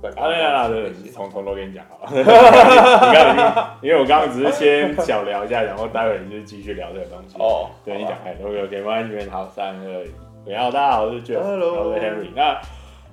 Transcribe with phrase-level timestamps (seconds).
[0.00, 0.12] 本。
[0.18, 2.10] 啊，对啊，对，从从头跟你讲好了。
[2.14, 7.36] 你刚因为我刚刚只是先小聊一下，然后待会你就继续聊这个东西。
[7.38, 10.10] 哦，对你讲开，OK OK，没关系，好，三二一，
[10.46, 12.30] 你好，大家好，我是 Jeff，Hello，我是 Henry。
[12.34, 12.60] 那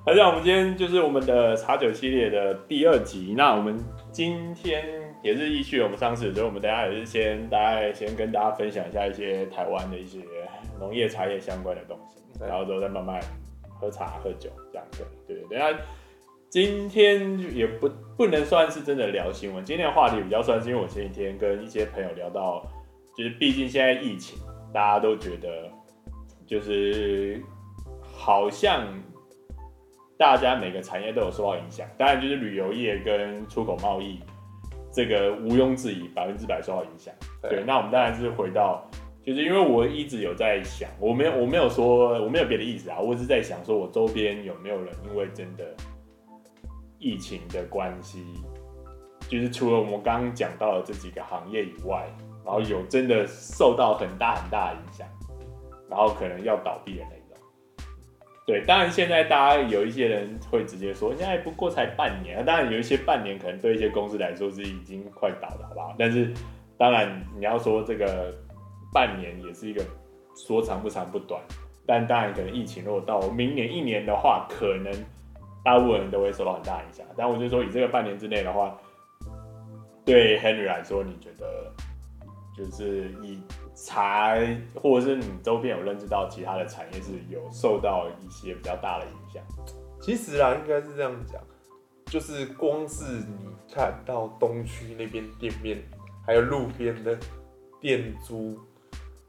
[0.05, 3.33] 好像我们今天就是我们的茶酒系列的第二集。
[3.37, 3.77] 那我们
[4.11, 4.83] 今天
[5.21, 10.19] 也是依据我们上次，所以我们等下也是先大概先跟大家分享一下一些台湾的一些
[10.79, 13.19] 农业茶叶相关的东西，然后之后再慢慢。
[13.79, 15.75] 喝茶喝酒这样子，对对对。
[16.47, 22.65] 那今天也不不能算是真的聊新闻，今天的话题比较算是因为我前几天跟一些朋友聊到，
[23.15, 24.39] 就是毕竟现在疫情，
[24.73, 25.69] 大家都觉得
[26.45, 27.41] 就是
[28.01, 28.87] 好像
[30.17, 34.19] 大家每个产业都有受到影响，当然就是旅游业跟出口贸易
[34.91, 37.13] 这个毋庸置疑百分之百受到影响。
[37.41, 38.89] 对，那我们当然是回到。
[39.23, 45.65] 就是因为我一直有在想，我没有我没有说我没有别的意思啊，我只是在想说，我周边有没有人因为真的
[46.99, 48.25] 疫情的关系，
[49.27, 52.07] 就是除了我们刚刚讲到的这几个行业以外，
[52.45, 55.07] 然后有真的受到很大很大的影响，
[55.89, 57.43] 然后可能要倒闭的那种。
[58.45, 65.95] 对，当然现在大家有一些人会直接说，现在不过才半年，当然有一些半年可能对一些公司来说是已经快倒了，好不好？
[65.97, 66.33] 但是
[66.77, 68.33] 当然你要说这个。
[68.93, 69.83] 半年也是一个
[70.33, 71.39] 说长不长不短，
[71.85, 74.91] 但当然可能疫情如果到明年一年的话，可能
[75.67, 77.05] 大部分人都会受到很大影响。
[77.17, 78.79] 但我就说以这个半年之内的话，
[80.05, 81.69] 对 Henry 来说，你觉得
[82.55, 83.37] 就是以
[83.75, 84.37] 茶
[84.73, 89.43] 或者是你周边有认识到其他的产业是有受到一些比较大的影响？
[89.99, 91.41] 其实啊，应该是这样讲，
[92.05, 95.83] 就是光是你看到东区那边店面，
[96.25, 97.19] 还有路边的
[97.81, 98.57] 店租。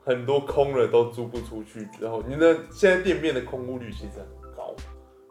[0.05, 4.27] 很多空了都租不出去之后，你的现在店面的空屋率其实很，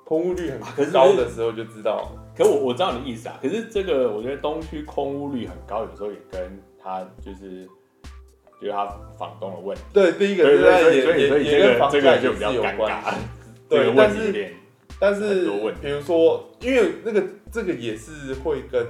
[0.08, 2.10] 空屋率很高的时候就知道。
[2.34, 7.68] 可是我我知道你的意思啊，可是这个我觉得东区空屋率很高，有时候也跟他就是
[8.62, 8.86] 就是他
[9.18, 9.84] 房东的问题。
[9.92, 13.14] 对，第一个是在也也也跟房价就比较尴尬。
[13.68, 14.56] 对，但是
[15.00, 15.50] 但是
[15.82, 18.88] 比如说，因为那个这个也是会跟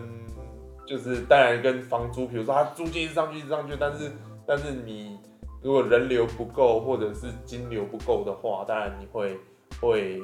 [0.86, 4.12] 就是当然跟房租，比如说他租金一直上去一直上去，但是
[4.46, 5.18] 但是你。
[5.64, 9.36] 如果人流不够，或者是金流不够的话，当然你会
[9.82, 10.22] 会，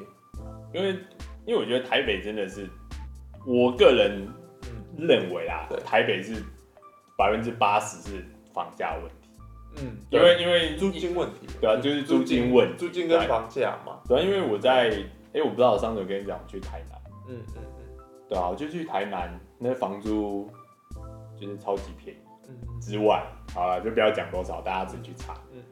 [0.74, 0.90] 因为
[1.46, 2.68] 因为我觉得台北真的是，
[3.46, 4.28] 我个人
[4.98, 6.42] 认为啊，嗯、台北是
[7.16, 9.28] 百分之八十是房价问题。
[9.76, 14.00] 嗯，因为因为租金问题，对啊，就是租金问题，租金跟房价嘛。
[14.08, 17.96] 对啊，因为我在，哎、欸，我不知道我上次有跟你讲去台南，嗯嗯嗯，
[18.28, 20.50] 对啊，我就去台南，那房租
[21.40, 22.18] 就是超级便宜。
[22.80, 23.24] 之外，
[23.54, 25.34] 好了，就不要讲多少，大家自己去查。
[25.52, 25.62] 嗯，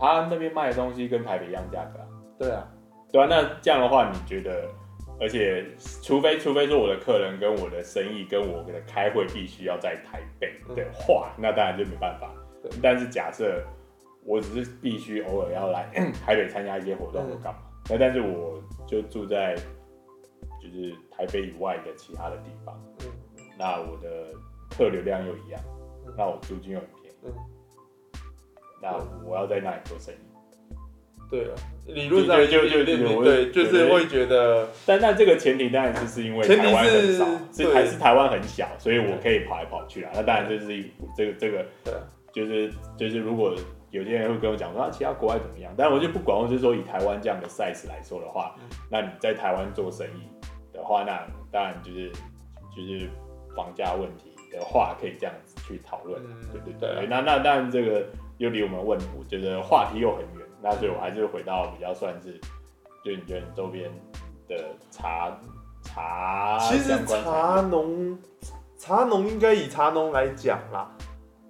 [0.00, 2.06] 他那边卖的东西跟台北一样价格啊。
[2.38, 2.66] 对啊，
[3.14, 4.68] 对啊，那这样的话，你觉得？
[5.20, 5.64] 而且，
[6.02, 12.28] 除非除非说我的客人跟我的生意跟我的开会必须要在台北的话，嗯、那当然就没办法。
[12.82, 13.62] 但是假设
[14.24, 15.88] 我只是必须偶尔要来
[16.26, 19.54] 台北参加一些活动或干嘛，那、嗯、但是我就住在
[20.60, 23.12] 就是台北以外的其他的地方，嗯、
[23.56, 24.34] 那我的
[24.76, 25.60] 客流量又一样。
[26.18, 27.32] 那我租金又很便宜，嗯，
[28.82, 30.23] 那我要在那里做生意？
[31.34, 31.54] 对啊，
[31.86, 40.10] 理论上就就就对，就是会觉得，但但这个前提当然就是因为台湾很少，是还是台湾很小，所以我可以跑来跑去啊。
[40.14, 41.94] 那当然就是一这个这个，对，
[42.32, 43.54] 就是就是如果
[43.90, 45.72] 有些人会跟我讲说啊，其他国外怎么样？
[45.76, 48.54] 但我就不管，我就是说以台湾这样的 size 来说的话，
[48.90, 50.22] 那你在台湾做生意
[50.72, 52.10] 的话，那当然就是
[52.76, 53.08] 就是
[53.56, 54.30] 房价问题。
[54.54, 56.94] 的话可以这样子去讨论，对对。
[56.94, 58.06] 对那那当然这个
[58.38, 60.43] 又离我们问，我觉得话题又很远。
[60.64, 62.40] 那所以我还是回到比较算是，
[63.04, 63.90] 就你觉得你周边
[64.48, 64.56] 的
[64.90, 65.38] 茶
[65.82, 68.18] 茶，其实茶农
[68.78, 70.90] 茶农应该以茶农来讲啦。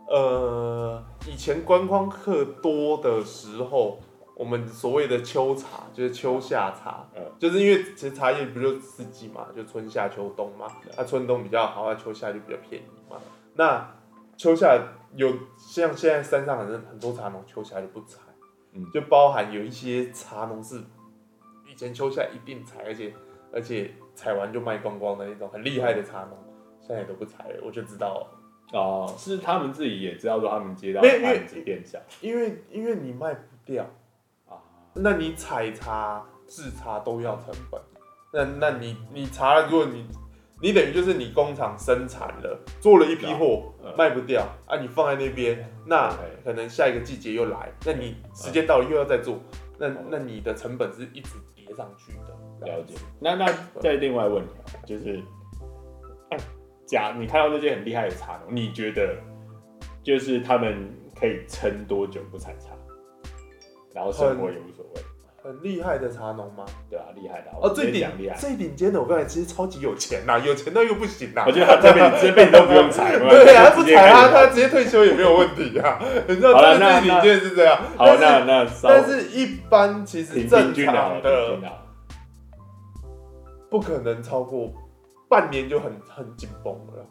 [0.09, 4.01] 呃，以前观光客多的时候。
[4.37, 10.67] 我们所谓的秋茶就是秋夏茶，嗯，就是因为其实茶叶不就四季嘛，就春夏秋冬嘛，
[10.99, 13.17] 那春冬比较好，那秋夏就比较便宜嘛。
[13.55, 13.95] 那
[14.37, 14.77] 秋夏
[15.15, 18.19] 有像现在山上很多很多茶农秋夏就不采，
[18.75, 20.83] 嗯，就包含有一些茶农是
[21.71, 23.15] 以前秋夏一定采，而且
[23.53, 26.37] 而且采完就卖光光的那种很厉害的茶农，
[26.81, 28.27] 现在也都不采了，我就知道
[28.73, 33.85] 哦，是他们自己也知道说他们接到案子变小，因为因为你卖不掉
[34.49, 34.59] 啊。
[34.95, 37.81] 那你采茶、制茶都要成本，
[38.33, 40.07] 那那你你茶，如果你
[40.65, 46.11] 你等于就是你工厂生产了，做了一批货卖不掉啊，你放在那边，那
[46.43, 49.39] 可能下一个季节又来，那你时间到了又要再做，
[49.79, 52.67] 那那你的成本是一直叠上去的。
[52.67, 52.95] 了解。
[53.21, 53.47] 那那
[53.79, 55.23] 再另外问题啊，就是，
[56.87, 59.19] 假你看到那些很厉害的茶农，你觉得
[60.03, 62.71] 就是他们可以撑多久不采茶，
[63.95, 65.03] 然后生活也无所谓？
[65.45, 66.65] 很厉害的茶农吗？
[66.89, 71.45] 对啊，厉害的哦，最顶厉害，最顶尖的，我刚才其实超级有钱呐，有钱到又不行呐。
[71.47, 76.01] 我觉得他这辈子这辈子都不用采， 对啊，他不采他他直接退休也没有问题啊。
[76.27, 77.79] 你知道最顶尖是这样。
[77.95, 81.59] 好，那那但是一般其实正常的
[83.69, 84.73] 不可能超过
[85.29, 87.05] 半年就很很紧绷了。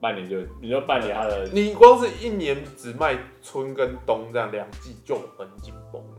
[0.00, 6.17] 半年就你说半年他的，你光是一年只卖春跟冬这样两季就很紧绷了。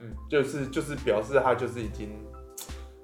[0.00, 2.08] 嗯，就是就是表示他就是已经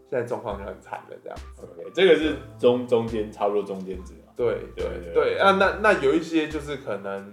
[0.09, 1.63] 现在状况就很惨了这样子。
[1.63, 4.33] OK，这个是中中间差不多中间值嘛。
[4.35, 7.33] 对对对，对啊，那那有一些就是可能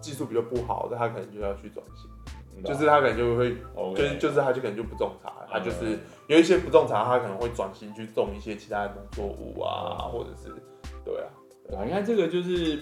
[0.00, 2.08] 技术比较不好的，他可能就要去转型，
[2.56, 3.56] 嗯、就是他可能就会.
[3.94, 10.54] 就是就是他就可能就不种茶，他就是有一些不种茶，他可能会转型去种一些其他的农作物啊，嗯、或者是
[11.04, 11.26] 对啊，
[11.80, 12.80] 啊，你看这个就是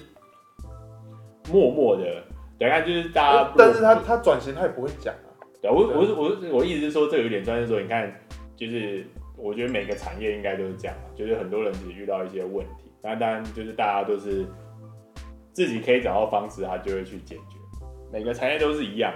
[1.50, 2.22] 默默的。
[2.58, 5.28] 等下就是大家，但是他他转型他也不会讲啊。
[5.60, 8.10] 对，我我是我我意思是说，这有点专业说，你看，
[8.56, 9.06] 就是
[9.36, 14.46] 我觉得每个产业应该都是这样嘛，就是很多人只遇到一些问题，那当然就是大家都是
[15.52, 17.58] 自己可以找到方式，他就会去解决。
[18.12, 19.12] 每个产业都是一样，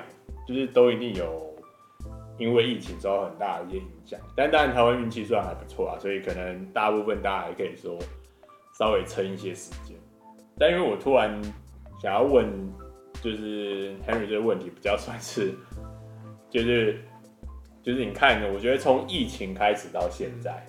[0.46, 1.54] 就是都一定有
[2.36, 7.98] 因为疫情受到很大的一些影响，但当然台湾运气算还不错啊，所以可能大部分大家还可以说
[8.78, 9.96] 稍微撑一些时间。
[10.58, 11.40] 但因为我突然
[12.02, 12.50] 想要问。
[13.22, 15.54] 就是 Henry 这个问题比较算是，
[16.48, 16.98] 就是
[17.82, 20.64] 就是你看，我觉得从疫情开始到现在，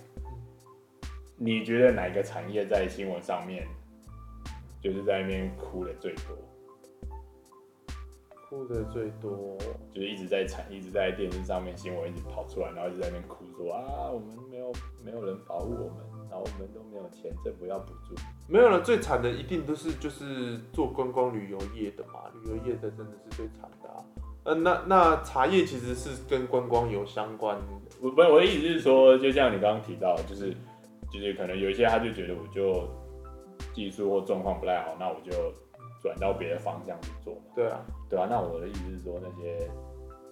[1.38, 3.66] 你觉得哪一个产业在新闻上面，
[4.82, 6.38] 就是在那边哭的最多？
[8.50, 9.58] 哭的最多，
[9.94, 14.74] 就是一直在产，一直在电视上面新闻一直跑出来，然后一直在那边哭说啊，我们没有
[15.06, 16.11] 没有人保护我们。
[16.32, 18.16] 然后我们都没有钱，政府要补助。
[18.48, 24.04] 没有了，最惨的一定都是就是做观光旅游业的嘛，旅游业的真的是最惨的啊。
[24.44, 27.64] 呃，那那茶叶其实是跟观光有相关的。
[28.02, 30.56] 我不，我的意思是说，就像你刚刚提到，就是
[31.12, 32.88] 就是可能有一些他就觉得我就
[33.74, 35.54] 技术或状况不太好，那我就
[36.02, 37.42] 转到别的方向去做嘛。
[37.54, 38.26] 对啊，对啊。
[38.30, 39.70] 那我的意思是说，那些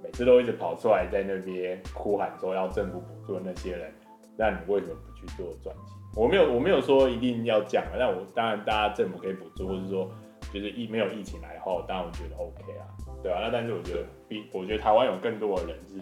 [0.02, 3.94] 每次都一直跑出来在那边哭喊说要政府补助的那些人。
[4.38, 5.98] 那你为什么不去做转型？
[6.16, 7.92] 我没有，我没有说一定要讲啊。
[7.98, 10.10] 但我当然，大家政府可以补助，或是说
[10.54, 12.88] 就是疫没有疫情来后，当然我觉得 OK 啊，
[13.22, 13.42] 对啊。
[13.42, 16.02] 那但是我觉得比我觉得台湾有更多的人是，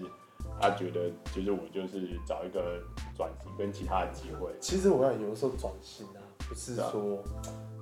[0.61, 2.81] 他觉得就是我就是找一个
[3.15, 4.51] 转型跟其他的机会。
[4.59, 7.23] 其实我要有的时候转型啊，不是说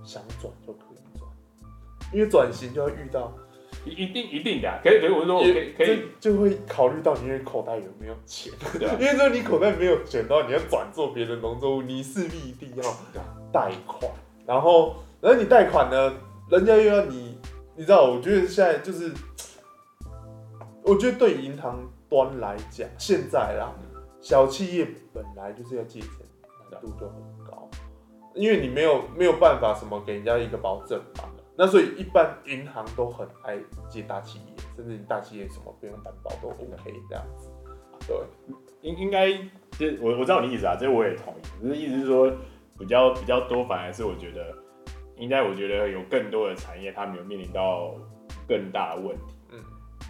[0.03, 1.29] 想转就可以转，
[2.13, 3.31] 因为转型就要遇到。
[3.85, 12.83] 一定一定的，可以可以，我说我可以可以，就会考虑到你的口袋有没有钱，对啊，因为说你口袋没有钱的话，你要转做别的农作物，你势必一定要
[13.53, 14.11] 贷款，
[14.45, 16.13] 然后然后你贷款呢，
[16.49, 17.37] 人家又要你，
[17.75, 19.11] 你知道，我觉得现在就是，
[20.83, 23.71] 我觉得对银行端来讲，现在啦，
[24.19, 26.09] 小企业本来就是要借钱
[26.71, 27.15] 难度就很
[27.45, 27.69] 高，
[28.33, 31.29] 因为你没有没有办法什么给人家一个保证嘛。
[31.57, 33.57] 那所以一般银行都很爱
[33.89, 37.49] 借大企业，甚至你大企业什么不用担保都 OK 这样子。
[38.07, 38.17] 对，
[38.81, 39.31] 应应该
[39.71, 41.37] 就我我知道你意思啊，这我也同意。
[41.61, 42.29] 只是意思是说
[42.77, 44.53] 比较比较多，反而是我觉得
[45.15, 47.95] 应该我觉得有更多的产业，他没有面临到
[48.47, 49.35] 更大的问题。
[49.51, 49.59] 嗯，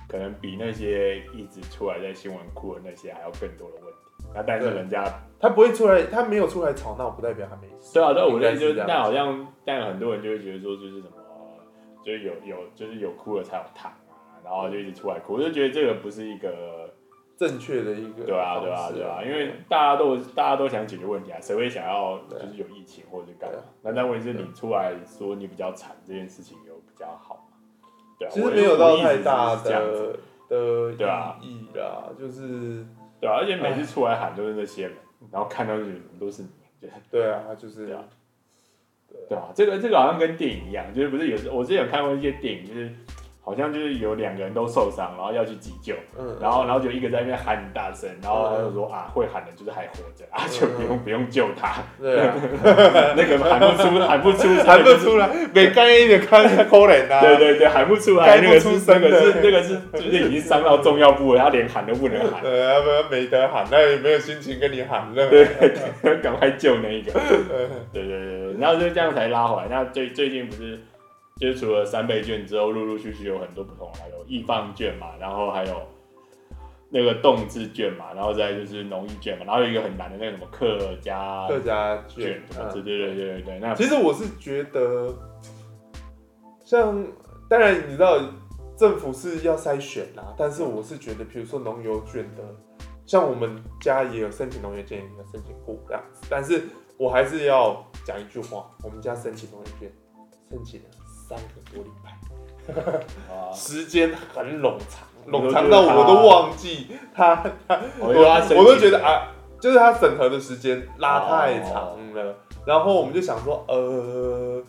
[0.09, 3.99] 可能比那些一直出来在新闻哭的那些还要更多的问题。
[4.33, 5.05] 那但是人家
[5.39, 7.93] 他不会出来，他没有出来吵闹，不代表他没事。
[7.93, 11.11] 对啊，对，我觉得就但好像但很多人就会觉得说就是什么。
[12.05, 16.93] 就有有就是有哭了才有糖啊，然后就一直出来哭，我就觉得这个不是一个
[17.35, 23.59] 正确的一个对啊对啊对啊，因为大家都大家都想解决问题啊，谁会想要就是有疫情或者干嘛？
[23.81, 27.57] 那但问题是你出来说你比较惨，这件事情有比较好吗？
[28.19, 30.15] 对啊，其实没有到太大的
[30.47, 30.91] 的
[31.41, 32.85] 意义啦，就是
[33.19, 34.97] 对啊，而且每次出来喊都是那些人，
[35.31, 35.83] 然后看到的
[36.19, 36.49] 都是你，
[37.09, 38.03] 对啊，就是这样。
[39.27, 42.91] 对啊，这个这个好像跟电影一样，就是不是有时我之前有看过一些电影，就是
[43.45, 52.33] 好像就是有两个人都受伤，然后要去急救，嗯，然后然后就一个在那边喊很大声，然后他就说啊，会喊的就是还活着啊，就不用不用救他，对啊，
[53.15, 65.45] 那个喊不出喊不出喊不出来，没干一点看可怜啊， 对对对，喊不出来，那个是那个是 那个是就是已经伤到重要部位，他连喊都不能喊，对啊，不没得喊，那也没有心情跟你喊，对，
[66.23, 67.11] 赶快救那一个，
[67.93, 68.55] 对对对。
[68.57, 69.67] 然后就这样才拉回来。
[69.69, 70.79] 那最最近不是，
[71.37, 75.81] 就是除了三倍券之后，陆陆续续有很多不同的，有易放券嘛，然后还有
[76.89, 83.59] 那个动字券嘛，然后再就是农艺券嘛，然后有一个很难的那个什么客家客家卷卷，对对对对对。
[83.59, 85.13] 那其实我是觉得，
[86.63, 87.05] 像
[87.49, 88.17] 当然你知道
[88.77, 92.43] 政府是要筛选啦，但是我是觉得，比如说农游券的，
[93.05, 96.63] 像我们家也有申请农业券，也有申请过这样子，但是
[96.97, 99.91] 我还是要讲一句话，我们家申请农业券
[100.49, 100.85] 申请了
[101.27, 105.07] 三个多礼拜，时间很冗长。
[105.27, 107.35] 冗长到我都忘记他，
[107.67, 114.61] 他我我都觉得啊，就是他审核的时间拉太长了，然后我们就想说，呃，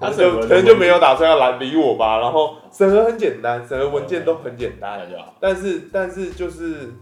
[0.00, 2.18] 可能就可能就没有打算要来理我吧。
[2.18, 6.92] 然后审核很简单，审核文件都很简单，但是但是就是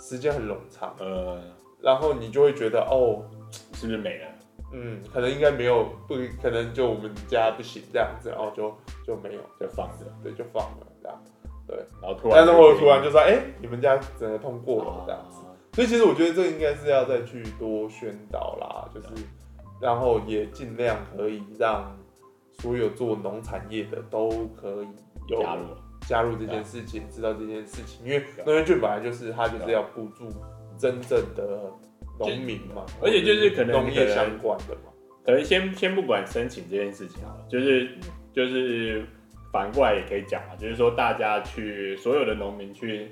[0.00, 1.40] 时间很冗长，呃，
[1.82, 3.24] 然后你就会觉得哦，
[3.74, 4.26] 是不是没了？
[4.72, 8.72] 嗯，可能应该没有，不可能就我们家不行这样子，然后就
[9.06, 11.22] 就没有，就放着，对，就放了这样。
[11.66, 19.08] 对，然后突然，但是我突然就说，哎、欸，你们家整个通过了这样子，啊、所以其实我觉得这应该是要再去多宣导啦，就是，
[19.80, 21.96] 然后也尽量可以让
[22.52, 24.28] 所有做农产业的都
[24.60, 24.88] 可以
[25.28, 25.62] 有加入。
[26.08, 30.28] 加入这件事情，知道这件事情，因为农业券本来就是它就是要补助
[30.78, 31.70] 真正的
[32.28, 34.92] 农民嘛，而且就是可能农业相关的嘛，
[35.24, 37.88] 可能先先不管申请这件事情好了，就是
[38.32, 39.04] 就是。
[39.52, 43.10] 反过来也可以讲嘛，就是说大家去所有的农民去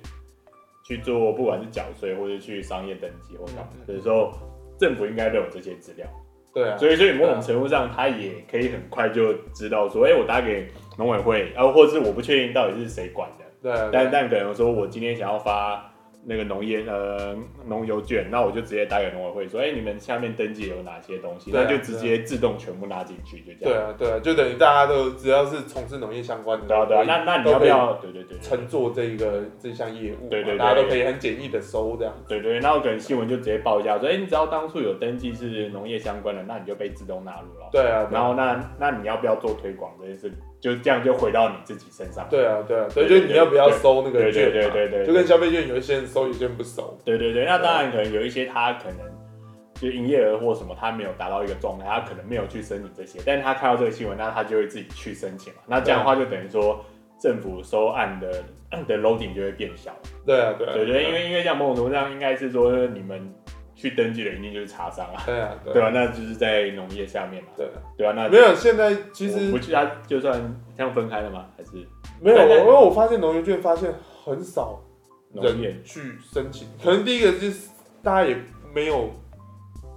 [0.85, 4.33] 去做，不管是缴税或者去商业登记或干嘛，的时候
[4.79, 6.07] 政府应该都有这些资料。
[6.55, 13.45] 对啊，所以所以某种程度上，他也可以很快就知道说，哎、欸，我打给农委会，然后或者是我不确定到底是谁管的。
[13.61, 15.93] 对，对，但但可能说我今天想要发。
[16.29, 17.35] 那个农业呃
[17.67, 21.51] 农游券，那我就直接打给农委会说，哎、欸，你们下面登记有哪些东西？
[21.55, 23.73] 那、啊、就直接自动全部拉进去，就这样。
[23.73, 27.03] 对啊，对啊，就等于大家都只要是从事农业相关的，对啊，对啊。
[27.07, 27.95] 那那你要不要？
[27.95, 32.15] 对对对，乘坐这个这项业务，对对，对，大家都可以很简易的收这样。
[32.29, 37.71] 对，对对，那我可能新闻就直接报一下，说，哎、欸，你只要当初有登记是农业相关的，那你就被自动纳入了。
[37.73, 38.07] 对啊。
[38.13, 40.31] 然后那那你要不要做推广这件事？
[40.61, 42.27] 就这样就回到你自己身上。
[42.29, 44.51] 对啊，对啊，所以就你要不要收那个券？
[44.51, 46.99] 对对对对对，就跟消费券有一些人收，有些人不收。
[47.05, 48.99] 对对对，那当然可能有一些他可能
[49.75, 55.61] 就营业额或什么他没有达到一个状态，他可能没有去申请这些，但是他看到这个新闻，那他就会自己去申请嘛。
[55.67, 56.85] 那这样的话就等于说
[57.21, 58.45] 政府收案的
[58.87, 59.97] 的 loading 就会变小。
[60.27, 63.33] 对啊，对啊，对对，因为因为像某种程度上应该是说你们。
[63.81, 65.91] 去登记的一定就是茶商啊，对啊，对吧？
[65.95, 67.65] 那就是在农业下面嘛，对
[67.97, 68.53] 对啊，那没有。
[68.53, 70.35] 现在其实不去，他就算
[70.77, 71.47] 这样分开了吗？
[71.57, 71.71] 还是
[72.21, 72.37] 没有？
[72.37, 73.95] 因为我发现农业券发现
[74.25, 74.81] 很少
[75.33, 77.69] 人去申请，可能第一个就是
[78.03, 78.37] 大家也
[78.75, 79.11] 没有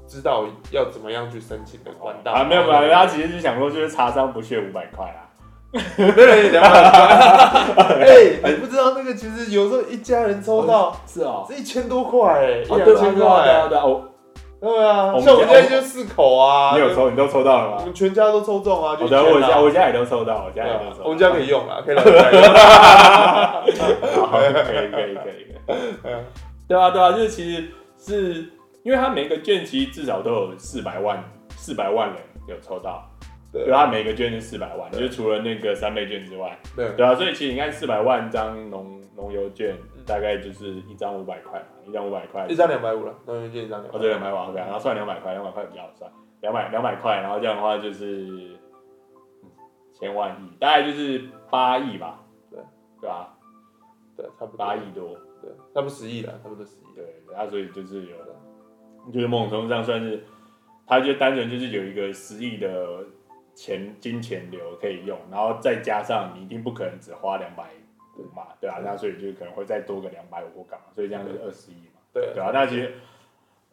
[0.06, 5.26] 知道要怎么样去申请的管道啊，没有没有，他其实是想说就是茶商不缺五百块啊。
[5.72, 13.86] 没人两百块，哎，你不知道那个其实有时候一家人抽到是啊，是一千多块哎，一两千块，对啊对啊，
[14.60, 17.78] 对啊，像我们家就四口啊，你有抽，你都抽到了吗？
[17.80, 19.24] 我们全家都抽中啊，我家
[19.62, 22.12] 我家也都抽到，我家也都抽，我们家可以用啊，可以用， 可
[24.46, 24.54] 以
[24.92, 25.48] 可以可以，
[26.68, 28.50] 对啊对啊，就是其实是
[28.84, 31.24] 因为他每个券其实至少都有四百万
[31.56, 33.08] 四百万人有抽到。
[33.52, 36.90] 对，他每个券是四百万，就是除了那个三倍券之外，对。
[36.96, 48.52] 对啊，所以其实你看四百万张农农油券，大概就是一张五百块嘛，一张五百块，一张两百五了，农油券一张两百，哦对，两百五，OK，然后算两百块，两百块比较好算，两百两百块，然后这样的话就是
[49.94, 52.60] 千万亿，大概就是八亿吧，对
[53.02, 53.38] 对吧？
[54.16, 54.66] 对，差不多。
[54.66, 55.10] 八亿多，
[55.42, 58.16] 对，差不多十亿了，差不多十亿，对，那所以就是有，
[59.12, 60.24] 就是某种程度上算是，
[60.88, 63.04] 他就单纯就是有一个十亿的。
[63.62, 67.66] 钱金钱流可以用，然后再加上你一定不可能只花两百
[68.18, 72.34] 五嘛，对啊，那所以就可能会再多个两百五或干嘛，所以这样就是二十亿嘛，对。
[72.34, 72.92] 对啊，那其实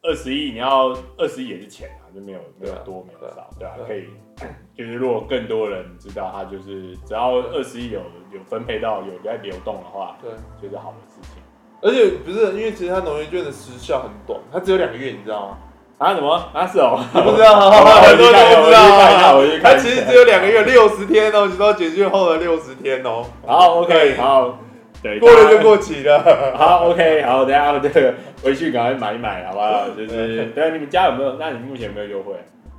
[0.02, 4.08] 二十亿你要二十亿也是钱啊，就没有没有多没有少，对啊，可以
[4.76, 10.30] 就是如果更多人知道他就是只要二十亿有有分配到有在流动的话，对，
[10.60, 11.42] 就是好的事情。
[11.80, 15.58] 而且不是因为其实它农业券的时效很短，它只有两个月，你知道吗？
[15.98, 16.32] 啊什么？
[16.52, 17.70] 啊是哦，不知道，
[18.02, 19.42] 很多人都不知道。
[19.60, 23.24] 它其实只有两个月，六十天哦，你知道解决后的六十天哦。
[23.44, 24.60] 好，OK，好，
[25.02, 26.54] 对，过了就过期了。
[26.56, 28.14] 好，OK，好，等下这个
[28.44, 29.88] 回去赶快买一买，好不好？
[29.98, 31.34] 就是，对，你们家有没有？
[31.34, 32.32] 那你目前有没有优惠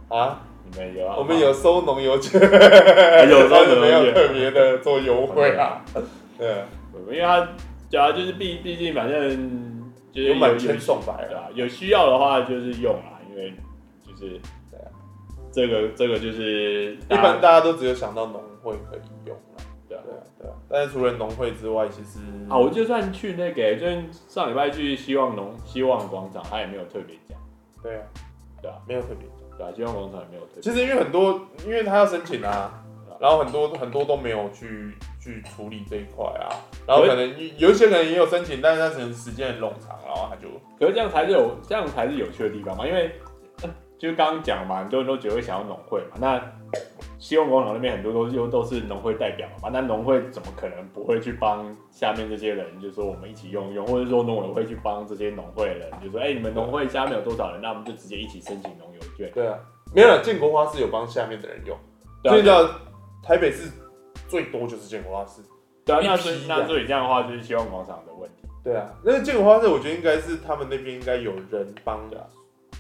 [0.08, 0.40] 啊？
[0.72, 1.16] 你们有啊？
[1.18, 2.40] 我们有收农油券，
[3.30, 5.82] 有收没有特别的做优惠啊？
[6.40, 6.48] 对，
[7.12, 7.42] 因为它
[7.92, 9.78] 主要就是毕毕竟反正。
[10.12, 13.54] 就是有满千送百对啊，有需要的话就是用啊，因为
[14.06, 14.40] 就是
[14.72, 14.90] 对啊，
[15.52, 20.54] 这个这个就是一般大家都只有想到农会可以用啦，对啊对啊对啊。
[20.70, 23.86] 但是除了农会之外，其实啊，我就算去那个，就
[24.28, 27.38] 上礼拜去希望农希望广场，他也没有特别讲。
[27.82, 28.04] 对啊，
[28.62, 29.58] 对啊，没有特别讲。
[29.58, 30.62] 对啊，希望广场也没有特别。
[30.62, 32.84] 其实因为很多，因为他要申请啊，
[33.20, 34.94] 然后很多很多都没有去
[35.34, 36.50] 去处理这一块啊，
[36.88, 40.48] 然后可能有一些可能也有申请，但是他可能时间很冗长，然后他就，
[40.80, 43.12] 可是这样才是有这样才是有趣的地方嘛，因为。
[44.00, 46.16] 就刚刚讲嘛，很多人都觉得会想要农会嘛。
[46.22, 46.42] 那
[47.20, 49.68] 希望广场那边很多都又都是农会代表嘛。
[49.70, 52.66] 那农会怎么可能不会去帮下面这些人？
[52.80, 57.62] 就是说我们一起用用，或者说农委会去帮这些农会的人，就说哎、欸，你们农会下面有多少人？
[57.62, 59.30] 那我们就直接一起申请农游券。
[59.34, 59.60] 对啊，
[59.94, 60.24] 没有了。
[60.24, 61.78] 建国花是有帮下面的人用，
[62.24, 62.70] 所以叫
[63.22, 63.70] 台北市
[64.30, 65.42] 最多就是建国花市。
[65.84, 68.48] 对啊，那所以那所以这样的话就是希望广场的问题。
[68.64, 72.26] 对啊，那个建国花市我觉得应该是他们那边应该有人帮的。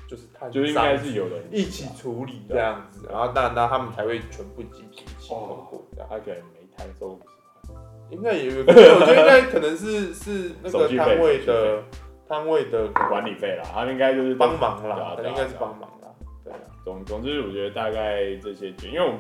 [0.08, 5.38] 就是他，就应该是有人一起处理这样子，然后那那他们才会全部集体一起通
[5.70, 6.08] 过这样。
[6.10, 7.79] 他可能每摊收五十块，
[8.10, 11.84] 应该也有，我觉得应该可能是 是那个摊位的
[12.27, 16.10] 摊位的管理费啦，他们应该就是帮忙啦，应该是帮忙啦。
[16.44, 19.20] 对啊，总总之我觉得大概这些券，因为我们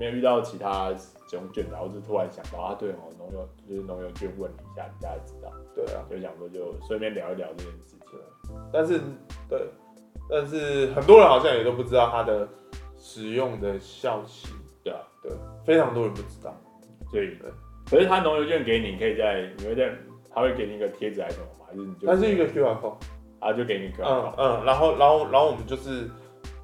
[0.00, 0.94] 没有遇到其他
[1.32, 5.50] 使用券的，我是突然想到啊，对哦，农游就是农游券问你一下，大家知道。
[5.74, 8.18] 对啊，就想说就顺便聊一聊这件事情，
[8.70, 9.00] 但是
[9.48, 9.66] 对。
[10.28, 12.46] 但是很多人好像也都不知道它的
[12.98, 14.48] 使用的效期，
[14.84, 15.32] 对啊，对，
[15.64, 16.54] 非常多人不知道，
[17.10, 17.36] 所以，
[17.90, 19.90] 可是他农游券给你，可以在，你会在，
[20.30, 21.66] 他会给你一个贴纸还是什么吗？
[21.68, 22.06] 还是你就？
[22.06, 22.94] 它是一个 QR code，
[23.40, 26.08] 啊就给你 QR code，嗯嗯，然后然后然后我们就是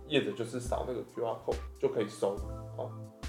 [0.07, 2.37] 业者就是扫那个 QR code 就可以收，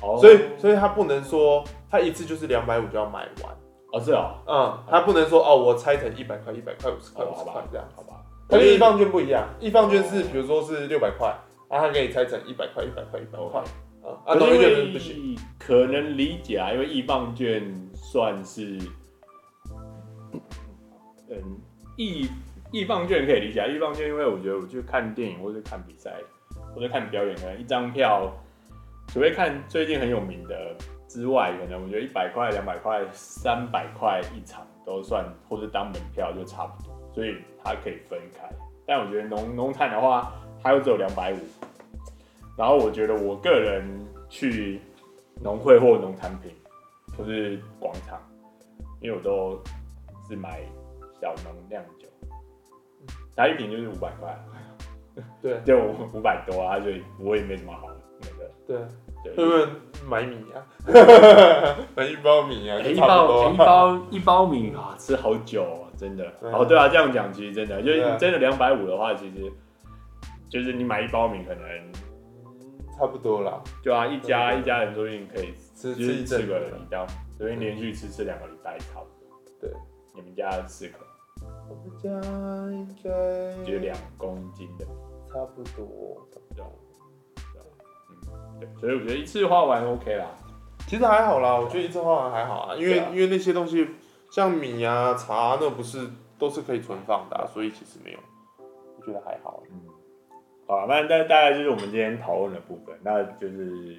[0.02, 3.54] 哦，所以所以他不能说他一次就是两百五就要买完，
[3.94, 8.16] 哦是哦，嗯，他不能说哦我拆成一百块一百块五十块五十块这样，好吧。
[8.52, 11.28] 它跟艺 FUN 券不一样，艺 FUN 券是比如说是六百块，
[11.70, 13.64] 然后它给你拆成一百块、一百块、一百块。
[14.26, 15.38] 啊，农游券不行。
[15.60, 18.80] 可能理解啊，因为艺 FUN 券算是，
[21.30, 21.38] 嗯，
[21.96, 22.28] 艺
[22.72, 26.16] 艺 FUN 券可以理解，艺 FUN 券因为我觉得我去看电影或者看比赛
[26.74, 28.32] 或者看表演，可能一张票，
[29.12, 30.76] 除非看最近很有名的
[31.08, 36.94] 之外，可能我觉得一百块、两百块、三百块一场都算，或是当门票就差不多。
[37.14, 38.48] 所以它可以分开，
[38.86, 41.38] 但我觉得农农产的话，它又只有两百五。
[42.56, 43.84] 然后我觉得我个人
[44.30, 44.80] 去
[45.42, 46.52] 农会或农产品，
[47.18, 48.22] 或是广场，
[49.02, 49.60] 因为我都
[50.28, 50.62] 是买
[51.20, 52.08] 小农酿酒，
[53.36, 54.38] 它一瓶就是五百块，
[55.42, 55.80] 对， 就
[56.14, 57.89] 五百多啊，所以我也没什么好那个，
[58.76, 59.36] 对。
[59.36, 59.68] 会不会
[60.08, 60.64] 买米啊？
[61.94, 62.78] 买一包米啊？
[62.78, 66.26] 欸、一包、欸、一包一包米啊，吃好久啊，真的。
[66.42, 69.52] 嗯、哦，对啊，这样讲其实真的，就是真的两百五的话，其实
[70.50, 71.64] 就是你买一包米可能
[72.98, 73.62] 差不多啦。
[73.84, 77.06] 对啊，一家一家人说不定可以吃吃吃个一包，
[77.38, 79.38] 所以连续吃吃两个礼拜差不多。
[79.60, 79.70] 对，
[80.16, 80.94] 你们家四个？
[81.70, 82.10] 我们家
[82.72, 84.86] 应该就两公斤的，
[85.28, 86.89] 差不多，差不多。
[88.60, 90.26] 对，所以我觉得一次花完 OK 啦，
[90.88, 93.88] 其实还好啦，我觉得一次花完还好啊，因为、啊、因为那些东西
[94.32, 98.20] 像米啊、茶啊，那不是都是可以存放的、啊，所以其实没有，
[98.98, 99.64] 我觉得还好。
[99.72, 99.82] 嗯，
[100.68, 103.96] 好，那那大概就是我们今天讨论的部分，那就是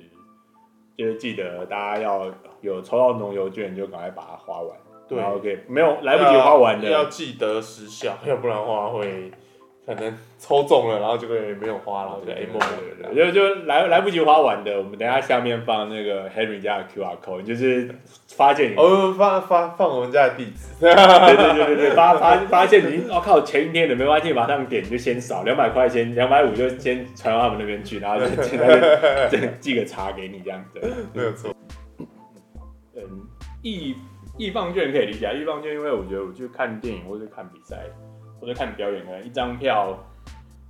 [0.96, 2.26] 就是记得大家要
[2.60, 4.76] 有抽到农油券就赶快把它花完，
[5.08, 6.90] 对，OK，没有来不及花完的。
[6.90, 9.32] 要，要记得时效，要不然的话会。
[9.86, 12.46] 可能抽中了，然后就会没有花了，对，
[13.14, 17.92] 就就来来不及花完的，我们等下下面放那个 Henry 家的 QR code，就是
[18.28, 30.80] 发现你哦，发发放我们家的地址， 对对对对对，发发发现你，我、哦、靠，前一天的没关系，马上点就先扫两百块钱，两百五就先传到他们那边去，然后就现在就寄个茶给你这样子，
[31.12, 31.52] 没有错。
[32.94, 33.02] 嗯，
[33.62, 33.96] 艺
[34.36, 37.78] 艺 FUN 券可以理解，艺 FUN 券因为我觉得我去看电影或者看比赛。
[38.40, 39.98] 或者看表演，可能一张票，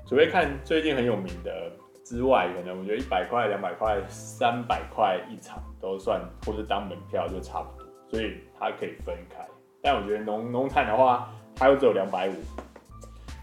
[0.06, 1.70] 除非看最近很有名的
[2.04, 9.46] 之外，可能我觉得一百块、两百块、三百块一场都算，或者当门票就差不多，所以它可以分开。
[9.80, 12.34] 但我觉得农农产的话，它又只有两百五。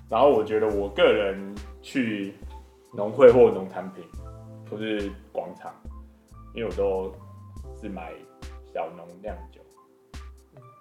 [0.09, 2.33] 然后我觉得我个人去
[2.93, 4.03] 农会或农产品，
[4.69, 5.73] 或是广场，
[6.53, 7.13] 因为我都
[7.81, 8.13] 是买
[8.73, 9.59] 小农酿酒，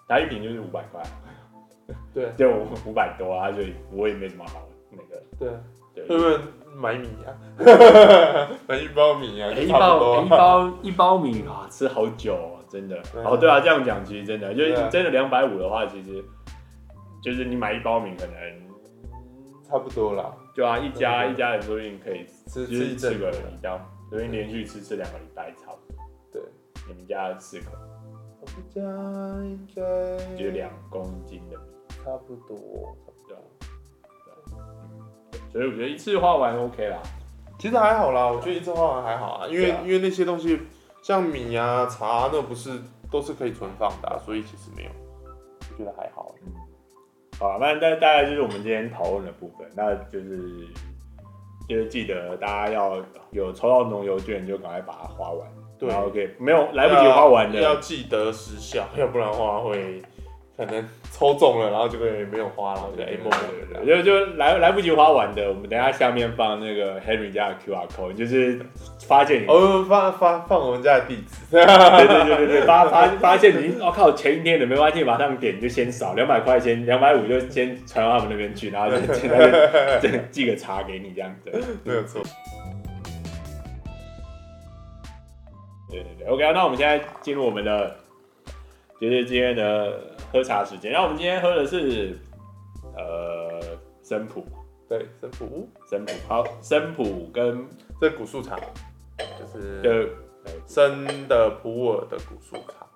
[0.09, 1.02] 它一瓶就是五百块。
[2.12, 2.51] 对，就
[2.87, 5.22] 五百多啊，所以我也没什么好那个。
[5.38, 5.51] 对，
[5.94, 6.38] 对，会不会
[6.75, 7.31] 买米啊？
[8.66, 9.51] 买一包米啊？
[9.53, 13.01] 一包一包一包米啊，吃好久哦，真的。
[13.25, 16.25] 哦，对啊，这样讲其实真的，就是真的两百五的话，其实
[17.22, 18.35] 就是你买一包米可能
[19.68, 20.35] 差不多啦。
[20.55, 23.79] 对啊，一家一家人说不定可以吃吃四个人一样，
[24.11, 26.03] 所以连续吃吃两个礼拜差不多。
[26.33, 26.42] 对，
[26.88, 27.66] 你们家四个。
[28.70, 28.81] 家
[29.42, 29.83] 应该
[30.37, 31.75] 就两公斤的米，
[32.07, 32.57] 差不多，
[33.05, 33.37] 差不多。
[35.51, 36.99] 所以我觉得一次花完 OK 啦。
[37.59, 40.61] 其实还好啦，我觉得一次花完还好啊，因为、啊、因为那些东西
[41.03, 42.79] 像米啊、茶啊，那不是
[43.11, 44.90] 都是可以存放的、啊，所以其实没有，
[45.73, 46.33] 我觉得还好。
[46.45, 46.53] 嗯，
[47.40, 50.69] 好，那大大概就是我们今天讨论的部分，那就是
[51.69, 55.49] 就是记得大家要有抽到农油券就赶快把它花完。
[55.77, 60.01] 对，OK，没有来不及花完的要，要记得时效，要不然的话会。
[60.57, 68.59] 可能抽中了，然后就会没有花，然后就哎默默的，就就来来不及花完的，我们等下下面放那个 Henry 家的 QR code，就是
[69.07, 81.53] 发现你哦发发放我们家的地址， 对对对对对，发发发现你我、哦、靠前一天的没关系，马上点就先扫两百块钱，两百五就先传到他们那边去，然后就现在就寄个茶给你这样子，
[81.85, 82.23] 没有错。
[85.90, 87.95] 对对对，OK，那我们现在进入我们的
[88.99, 90.15] 就是今天的。
[90.37, 92.14] 喝茶时间，然后我们今天喝的是，
[92.94, 93.59] 呃，
[94.03, 94.44] 生普，
[94.87, 97.66] 对，生普，生普，好，生普跟
[97.99, 98.59] 这古树茶，
[99.16, 100.09] 就是的
[100.66, 102.87] 生的普洱的古树茶。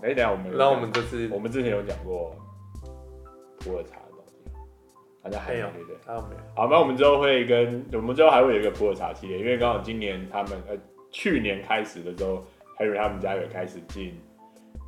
[0.00, 2.34] 哎、嗯，等下我们，那我们这次我们之前有讲过
[3.58, 4.50] 普洱茶的东西，
[5.22, 5.96] 好像还有对不对？
[6.06, 6.40] 还有没有？
[6.56, 10.74] 好，那我们之后会跟我们之后还会有一个普洱茶系列，因为刚好今年他们呃
[11.10, 12.42] 去年开始的时候
[12.78, 14.18] ，Harry 他们家有开始进。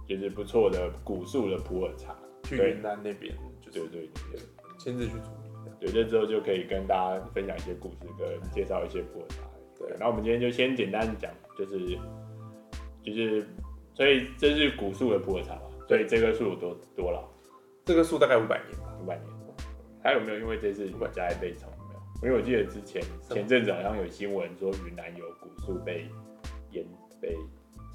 [0.06, 4.40] 就是不错的古树的普洱茶，去云南那边，就对对对，
[4.78, 5.70] 亲自去处理。
[5.80, 9.42] 对，这之后就可以跟大家分享一些故事，跟介绍一些普洱茶。
[9.78, 11.98] 对，那我们今天就先简单讲，就是
[13.02, 13.46] 就是，
[13.94, 15.62] 所以这是古树的普洱茶嘛？
[15.88, 17.24] 所以这棵树有多多老？
[17.84, 19.26] 这棵树大概五百年吧，五百年。
[20.02, 21.68] 还有没有因为这次加在被虫
[22.22, 22.28] 没有？
[22.28, 26.08] 因为我记得之前前阵子好像有新闻说云南有古树被
[26.70, 26.86] 淹
[27.20, 27.36] 被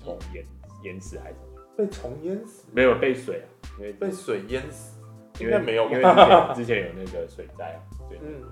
[0.04, 0.46] 虫淹
[0.84, 1.51] 淹死还是什么？
[1.76, 2.66] 被虫淹死？
[2.72, 3.48] 没有被水啊，
[3.80, 5.00] 因为被水淹死，
[5.40, 7.80] 应该没有，因为之前 之前有那个水灾啊。
[8.10, 8.44] 对，嗯，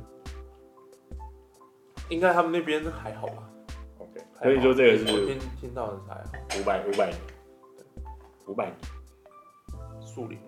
[2.09, 3.49] 应该他们那边还好吧
[3.97, 7.19] ？OK，所以说这个是听听到的才好，五百五百年，
[8.47, 8.75] 五百年，
[10.05, 10.39] 树林。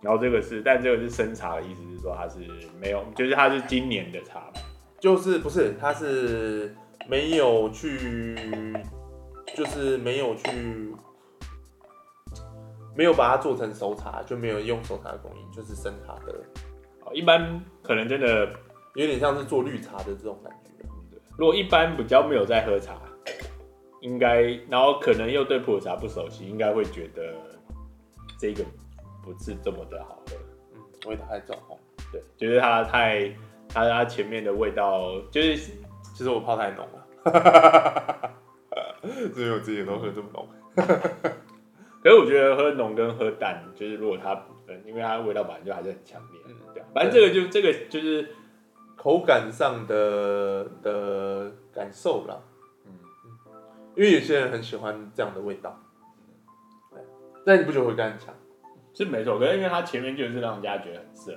[0.00, 2.38] 然后这个是，但这个是生茶的意思是说它是
[2.80, 4.52] 没有，就是它是今年的茶，
[5.00, 6.72] 就是不是它是
[7.08, 8.36] 没有去，
[9.56, 10.94] 就是没有去。
[12.96, 16.34] 没有把它做成熟茶，就没有用熟茶的工艺，就是生茶的。
[17.12, 18.48] 一般可能真的
[18.94, 20.70] 有点像是做绿茶的这种感觉。
[21.38, 22.98] 如果一般比较没有在喝茶，
[24.00, 27.34] 应该然后可能又对普洱茶不熟悉，应该会觉得
[28.38, 28.64] 这个
[29.22, 30.36] 不是这么的好喝。
[30.74, 31.56] 嗯，味道太重。
[32.10, 33.28] 对，就是它太
[33.68, 38.32] 它它前面的味道，就是其实我泡太浓了，
[39.34, 40.48] 所以我自己都喝这么浓。
[42.06, 44.40] 可是我觉得喝浓跟喝淡，就是如果它，
[44.84, 46.40] 因为它味道本来就还是很强烈，
[46.94, 48.28] 反正这个就这个就是
[48.94, 52.38] 口感上的的感受啦，
[52.86, 52.92] 嗯，
[53.96, 55.76] 因为有些人很喜欢这样的味道，
[56.92, 57.00] 对，
[57.44, 58.32] 但你不觉得会干强？
[58.94, 61.36] 是没错，可是因为它前面就是让人家觉得很涩，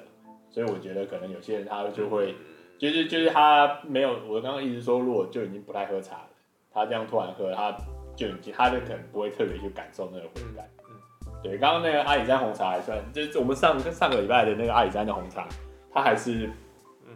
[0.52, 2.36] 所以我觉得可能有些人他就会，
[2.78, 6.30] 就是就是他没有，我刚刚一直说，如果就已经不太喝茶了，
[6.72, 7.76] 他这样突然喝他。
[8.20, 10.70] 就其他的可能不会特别去感受那个回甘。
[10.90, 15.48] 嗯，嗯对，刚刚那个阿里山红茶还算，就是我们上上个礼拜的那个阿里山的红茶，
[15.90, 16.50] 它还是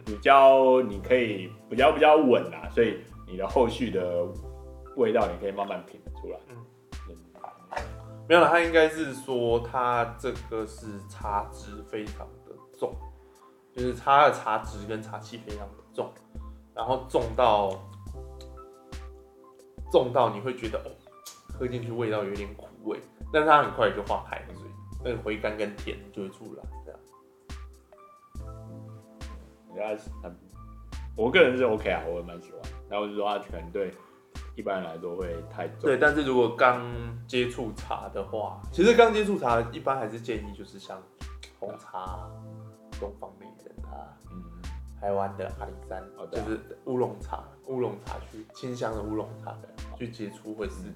[0.06, 4.24] 比较你可以比较比较稳啊，所以你的后续的
[4.96, 6.38] 味道你可以慢慢品出来。
[6.48, 6.56] 嗯，
[7.10, 7.16] 嗯
[8.26, 12.94] 没有了，他应该是说它这个是茶汁非常的重，
[13.76, 16.10] 就是它的茶汁跟茶气非常的重，
[16.74, 17.78] 然后重到。
[19.94, 20.90] 重到你会觉得哦，
[21.56, 22.98] 喝进去味道有点苦味，
[23.32, 24.70] 但是它很快就化开了，所以
[25.04, 26.64] 那个回甘跟甜就会出来。
[26.84, 26.98] 这样，
[29.68, 30.34] 我觉得
[31.16, 32.60] 我个人是 OK 啊，我也蛮喜欢。
[32.90, 33.92] 然后就说它可能对
[34.56, 35.82] 一般人来说会太重。
[35.82, 36.92] 对，但是如果刚
[37.28, 41.00] 接触茶的话，其实刚接触茶一般还是建议就是像
[41.60, 42.28] 红茶、
[42.98, 43.53] 东方美人啊，嗯，
[45.04, 49.68] 台湾的阿里山，哦，就是乌龙茶，乌龙茶区清香的乌龙茶的。
[49.98, 50.90] 去接触会是，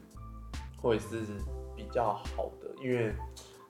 [0.80, 1.20] 会是
[1.76, 3.14] 比较好的，因为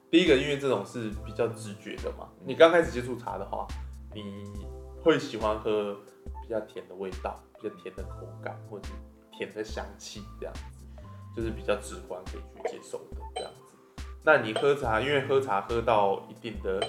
[0.09, 2.29] 第一个，因为这种是比较直觉的嘛。
[2.45, 3.67] 你刚开始接触茶的话，
[4.15, 4.65] 你
[5.03, 5.97] 会喜欢喝
[6.41, 8.89] 比较甜的味道，比较甜的口感，或者
[9.33, 10.87] 甜的香气，这样子，
[11.35, 14.05] 就是比较直观可以去接受的这样子。
[14.23, 16.81] 那你喝茶，因为喝茶喝到一定的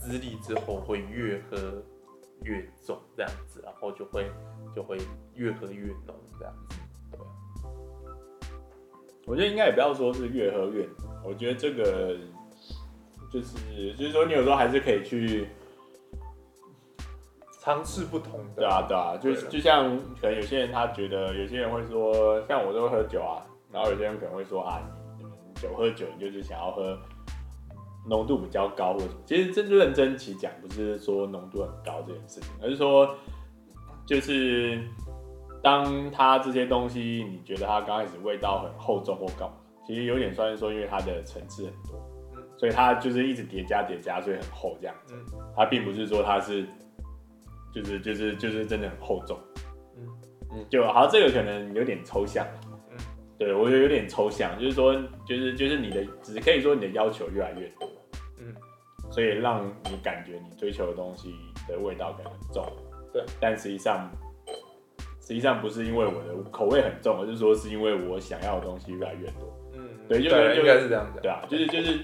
[0.00, 1.80] 资历之后，会越喝
[2.44, 4.30] 越重这样子，然后就会
[4.74, 4.98] 就会
[5.34, 6.78] 越喝越浓这样子。
[9.24, 10.84] 我觉得应该也不要说是越喝越，
[11.24, 12.16] 我觉得这个
[13.30, 15.46] 就是就是说，你有时候还是可以去
[17.60, 18.56] 尝试不同的。
[18.56, 24.82] 对啊，对啊，就就像可能有些人他觉得，有些人会说，像我都会喝酒啊，然后有些人可能会说啊，
[25.16, 25.24] 你
[25.54, 26.98] 酒喝酒，你就是想要喝
[28.08, 29.20] 浓度比较高或者什么。
[29.24, 33.16] 其实真认真起讲，不是说浓度很高这件事情，而是说
[34.06, 34.80] 就是。
[35.64, 39.54] 当它这些东西，你觉得它刚开始味道很厚重或干嘛？
[39.86, 45.14] 其实有点算是说，因为它的层次很多，嗯，所以它就是一直叠加叠加，所以很厚这样子。
[45.56, 46.66] 它并不是说它是，
[47.72, 49.38] 就是就是就是真的很厚重，
[49.96, 50.08] 嗯
[50.50, 52.61] 嗯，就好像这个可能有点抽象，嗯，
[53.44, 54.94] 对我觉得有点抽象，就是说
[55.26, 57.88] 就是就是你的只可以说你的要求越来越多，
[58.38, 58.54] 嗯，
[59.10, 61.34] 所以让你感觉你追求的东西
[61.68, 62.64] 的味道很重，
[63.12, 64.10] 对，但实际上。
[65.24, 69.56] 实际上不是因为我的口味很重，而是说是因为我想要的东西越来越多。
[69.72, 71.20] 嗯，对，就对应该是这样子。
[71.22, 71.96] 对啊，就是就是，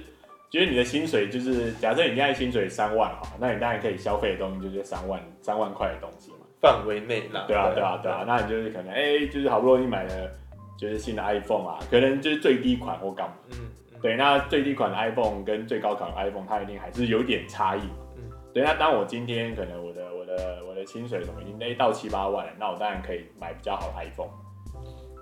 [0.49, 7.45] 觉得你的薪水就是，假设你现在薪水三万哈，那你当然可以消费的东西就是三万三万块的东西嘛，范围内啦。
[7.49, 10.31] 对啊，对啊，对啊，那你就是可能哎、欸，就是好不容易买了
[10.79, 13.35] 就是新的 iPhone 啊，可能就是最低款或干嘛。
[13.51, 13.59] 嗯，
[14.01, 17.83] 对，那最低款的 iPhone 跟最高款的 iPhone，它一定还是有点差异。
[18.17, 18.23] 嗯，
[18.55, 20.09] 对，那当我今天可能我的。
[20.19, 24.29] 我的，我的薪水什么已经到七八万了，那我当然可以买比较好的 iPhone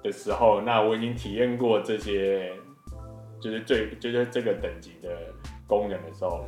[0.03, 2.53] 的时候，那我已经体验过这些，
[3.41, 5.09] 就是最就是这个等级的
[5.65, 6.45] 功能的时候，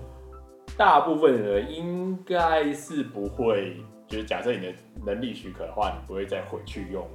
[0.76, 3.76] 大部分人应该是不会，
[4.08, 4.74] 就是假设你的
[5.06, 7.08] 能力许可的话，你不会再回去用，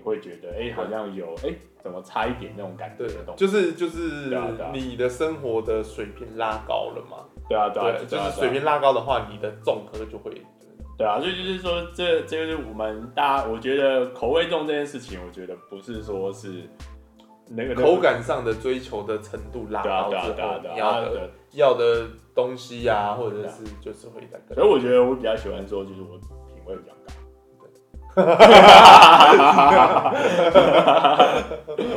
[0.00, 4.34] 你会觉得哎、欸，好像有哎、欸，怎么差一点那种感觉的东西，就是就是
[4.72, 7.18] 你的生活的水平拉高了嘛？
[7.48, 10.30] 对啊对啊，就是水平拉高的话，你的综合就会。
[10.96, 16.68] 对啊，所以就是说，这这就是我们大家，我觉得口味重这件事情，我觉得不是说是
[17.48, 24.38] 那个口感上的追求的程度拉高之后，你要的要的东西呀，或者是就是会在。
[24.54, 26.99] 所以我觉得我比较喜欢说，就是我品味比较高。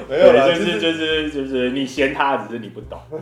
[0.09, 2.99] 没有啦，就是就是就是你嫌他，只是你不懂。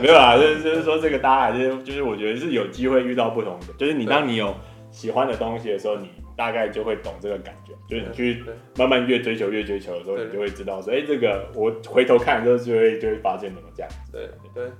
[0.00, 4.54] 没有啦，就是就是说这个大家还是就是我觉得是有机会遇到不同的，就是你当你有
[4.90, 8.42] 喜欢的东西的时候，你大概就会懂这个感觉，就是你去
[8.76, 14.12] 慢慢越追求越追求的时候，你就会知道说，哎，这个我回头看的时候就会就会发现怎么这样子。
[14.12, 14.70] 对对对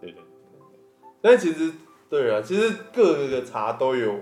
[0.00, 0.14] 对，
[1.20, 1.70] 但其实
[2.10, 4.14] 对啊，其实各个茶都有。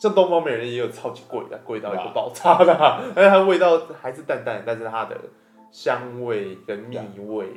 [0.00, 2.72] 像东方美人也有超级贵的，贵到一个爆炸的，
[3.16, 5.16] 但是它味道还是淡淡，但是它的
[5.72, 7.48] 香味跟蜜味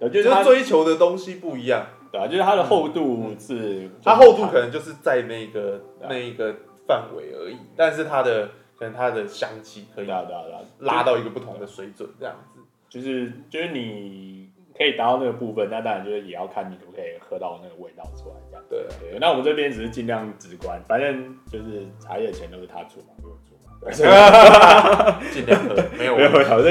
[0.00, 6.56] 跟，就是追求的东西不一样，对啊，就是它的厚度是，它厚度可能就是在那个那一个
[6.88, 14.39] 范围而已，但是它的可能它的香气可以拉到一个不同的水准，这样子，就是就是你。
[14.80, 18.64] 可以达到那个部分，那当然就是也要看你可不可以喝到那个味道出来，这样。
[18.70, 19.18] 对对。
[19.20, 25.20] 那我们这边只是尽量直观，反正就是茶叶钱都是他出嘛，不用出嘛。
[25.30, 26.70] 尽量喝，没有 没有考虑。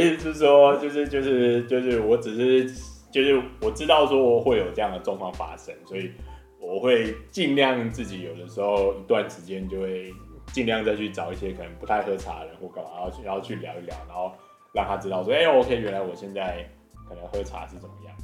[0.00, 2.64] 意思是说，就是就是就是，我只是
[3.10, 6.10] 就是我知道说会有这样的状况发生，所以
[6.58, 10.10] 我会尽量自己有的时候一段时间就会
[10.54, 14.32] 尽量再去找一些可能不太喝茶的人或干嘛，然后去然后去聊一聊，然后
[14.72, 16.66] 让他知道说，哎，OK，原来我现在。
[17.14, 18.14] 可能喝茶是怎么样，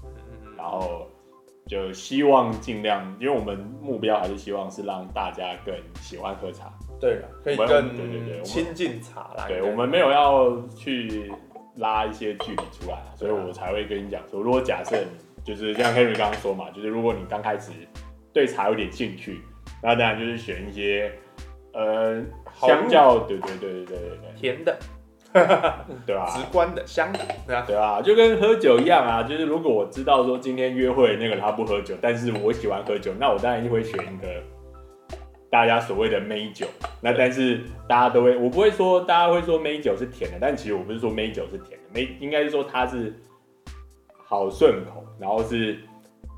[0.57, 1.07] 然后
[1.66, 6.72] 就希望尽量，因为我们目标还是希望是让大家更喜欢喝茶。
[6.98, 9.44] 对了，可以更对对对亲近茶啦。
[9.46, 11.33] 对，我们没有要去
[11.77, 17.70] 拉一些距离出来，所以我才会跟你讲说，如果假设你就是像 Henry 刚刚说嘛，就是如果你刚开始
[18.33, 19.40] 对茶有点兴趣，
[19.83, 21.12] 那当然就是选一些
[21.72, 22.20] 呃
[22.55, 24.77] 相较对对对对对对甜的。
[26.07, 26.27] 对吧？
[26.29, 29.22] 直观的香的，对啊，对啊，就跟喝酒一样啊。
[29.22, 34.42] 就是如果我知道说今天约会那个他不喝酒，但是我喜欢喝酒，那我当然就会选一个
[35.51, 36.66] 大家所谓的美酒。
[37.01, 43.14] 那但是大家都会，我不会说大家会说美酒是甜的，但其实我不是说美酒是甜的，美应该是说它是
[44.24, 45.79] 好顺口，然后是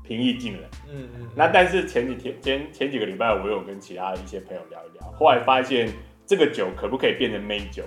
[0.03, 0.61] 平易近人。
[0.89, 1.27] 嗯嗯。
[1.35, 5.89] 那但是前几天前前几个礼拜，我有跟其他的一些朋友聊一聊，后来发现
[6.25, 7.83] 这个酒可不可以变成美酒？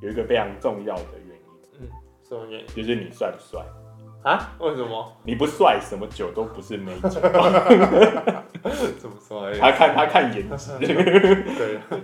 [0.00, 1.42] 有一个非常重要的原因，
[1.80, 1.88] 嗯，
[2.28, 2.66] 什么原因？
[2.74, 3.60] 就是你帅不帅
[4.22, 4.52] 啊？
[4.60, 5.16] 为什么？
[5.24, 7.08] 你不帅，什么酒都不是美酒。
[8.98, 9.50] 怎么说？
[9.58, 10.72] 他看他看颜值。
[10.78, 10.86] 对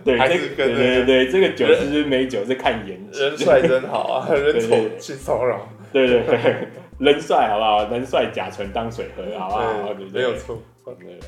[0.05, 2.45] 对，这个对对对，这个酒是美酒？
[2.45, 3.29] 是看颜值。
[3.29, 5.69] 人帅真好啊， 人丑性骚扰。
[5.93, 7.89] 对对对，人帅好不好？
[7.91, 9.95] 人帅甲醇当水喝，好不好？
[10.13, 10.59] 没有错。
[10.85, 11.19] 对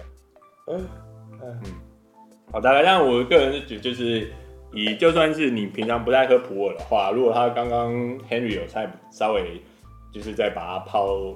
[0.69, 0.87] 嗯
[1.43, 1.61] 嗯，
[2.53, 4.33] 好，大概像我个人是觉得就是。
[4.77, 7.95] 以就算是你平常不太喝普洱的话，如果他刚刚
[8.29, 9.63] Henry 有菜稍微
[10.13, 11.35] 就是再把它泡，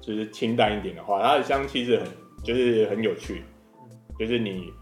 [0.00, 2.08] 就是清淡一点的话，它的香气是很
[2.42, 3.42] 就是很有趣，
[4.18, 4.72] 就是你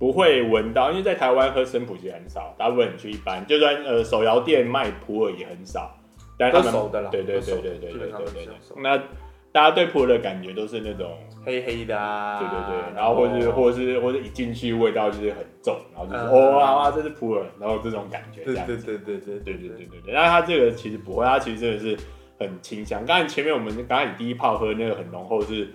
[0.00, 5.96] 不会闻到，因为在台湾喝生普其实很少，大部分你去一般，就算呃手摇店卖普洱也很少，
[6.36, 8.48] 但是他们对对对对对对对对对，
[8.82, 9.00] 那。
[9.50, 20.14] 大家对普洱的感觉都是那种黑黑的啊，对对对，然后或是或是或者一进去味道就是很重，然后就是哦哇哇，这是普洱，然后这种感觉，这样子，对对对对对对对对对对。
[20.14, 21.98] 那它这个其实不会，它其实真的是
[22.38, 23.04] 很清香。
[23.06, 25.68] 刚才前面我们刚才你第一泡喝那个很浓厚，是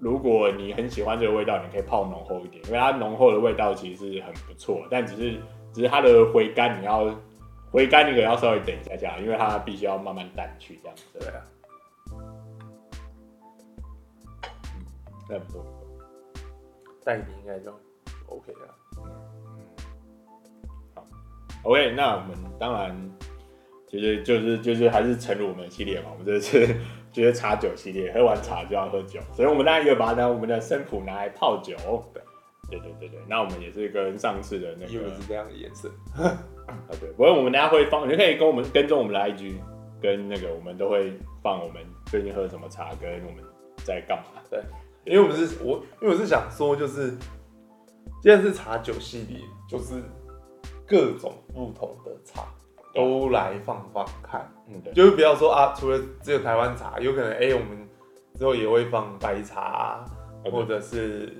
[0.00, 5.36] 如果你很喜欢这个味道，你可以泡浓厚一点，因为它浓厚的味道其实是很不错，但只是
[5.74, 7.14] 只是它的回甘，你要
[7.70, 11.04] 回甘那个要稍微等一下下，因为它必须要慢慢淡去这样子。
[11.20, 11.44] 对啊。
[15.28, 15.66] 那不错，
[17.04, 17.70] 淡一点应该就
[18.26, 18.74] OK 了。
[18.98, 19.04] 嗯，
[20.94, 21.06] 好
[21.64, 22.96] ，OK，那我们当然
[23.86, 26.66] 其实就是就是还是诚如我们系列嘛，我们这次
[27.12, 31.76] 就是茶酒系列，喝完茶就要喝酒，所以我们当然也把呢我们的生普拿来泡酒。
[32.70, 35.90] 对对对对，那我们也是跟上次的那个，因为是这样的颜色。
[36.20, 39.54] 啊对，不过我们等下会放，你可以跟我们跟踪我们的 IG，
[40.02, 41.12] 跟那个我们都会
[41.42, 43.42] 放我们最近喝什么茶，跟我们
[43.86, 44.42] 在干嘛。
[44.50, 44.62] 对。
[45.08, 47.12] 因为我们是我，因为我是想说，就是
[48.20, 50.02] 既然是茶酒系列，就是
[50.86, 52.42] 各种不同的茶
[52.94, 57.88] 都来放放看，嗯，对，就是不要说啊，除了只有台湾茶，有可能哎、欸，我们
[58.34, 60.04] 之后也会放白茶，
[60.44, 61.34] 或者是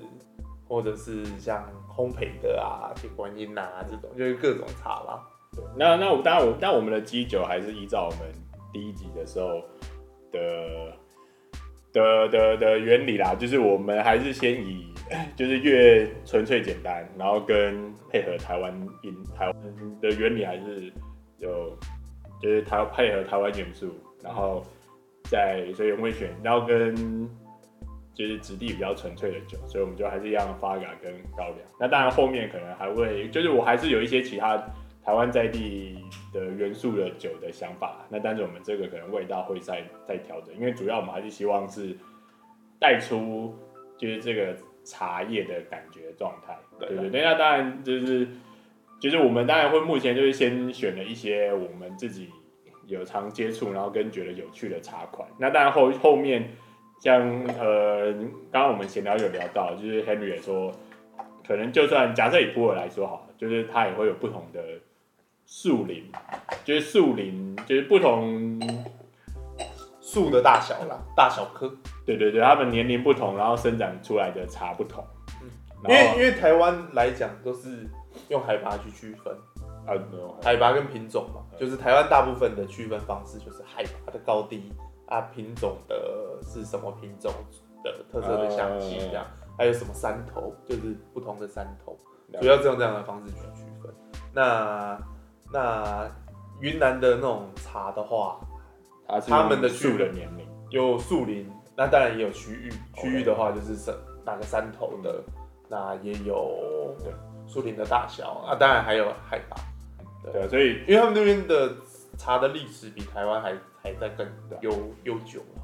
[0.67, 1.63] 或者是像
[1.95, 5.21] 烘焙的啊，铁观音啊这种，就是各种茶啦。
[5.55, 8.33] 对，那那我当然我但我们的基酒还是依照我们
[8.73, 9.47] 第一集的时候
[10.31, 10.97] 的。
[11.91, 14.93] 的的的原理啦，就是我们还是先以
[15.35, 19.55] 就是越纯粹简单，然后跟配合台湾音台湾
[20.01, 20.91] 的原理还是
[21.37, 21.77] 有，
[22.41, 24.63] 就是台配合台湾元素，然后
[25.23, 26.95] 再所以我们会选，然后跟
[28.13, 31.57] 就是质地比较纯粹的酒，所以我们就还是一样发芽跟高粱。
[31.79, 34.63] 那当然后面可能还会，就是我还是有一些其他。
[35.09, 35.97] 台湾在地
[36.31, 41.97] 的元素的酒的想法，那但是我们这个可能味道会再再调整，因为主要我们还是希望是
[42.79, 43.55] 带出
[43.97, 47.23] 就是这个茶叶的感觉状态，对对对。
[47.23, 48.27] 那当然就是
[49.01, 52.29] 就是我们当然会目前就是先选了一些我们自己
[52.85, 55.27] 有常接触，然后跟觉得有趣的茶款。
[55.39, 56.51] 那当然后后面
[56.99, 58.13] 像呃
[58.51, 60.71] 刚刚我们闲聊有聊到，就是 Henry 也说，
[61.47, 64.61] 可能就算假设以普洱来说好了，就是它也会有不同的。
[65.51, 66.09] 树林
[66.63, 68.59] 就是树林，就是不同
[69.99, 71.67] 树的大小啦，大小棵。
[72.05, 75.03] 对对对，它们年龄不同，然后生长出来的茶不同。
[75.41, 75.49] 嗯，
[75.89, 77.89] 因为因为台湾来讲都是
[78.29, 79.35] 用海拔去区分。
[79.87, 79.97] 啊，
[80.43, 80.71] 海拔。
[80.71, 84.71] 跟品种嘛，就是台湾大部分的区分方式就是海拔的高低
[85.07, 87.33] 啊，品种的是什么品种
[87.83, 89.25] 的特色的香气这样，
[89.57, 91.97] 还有什么山头，就是不同的山头，
[92.39, 93.91] 主要是用这样的方式去区分。
[94.31, 94.95] 那
[95.51, 96.07] 那
[96.59, 98.39] 云南的那种茶的话，
[99.27, 102.71] 他们的树的年龄有树林，那当然也有区域。
[102.93, 105.23] 区域的话就是山哪个山头的，
[105.67, 106.93] 那也有
[107.47, 109.57] 树林的大小啊，当然还有海拔。
[110.31, 111.73] 对，所以因为他们那边的
[112.17, 114.27] 茶的历史比台湾还还在更
[114.61, 114.71] 悠
[115.05, 115.61] 悠久了。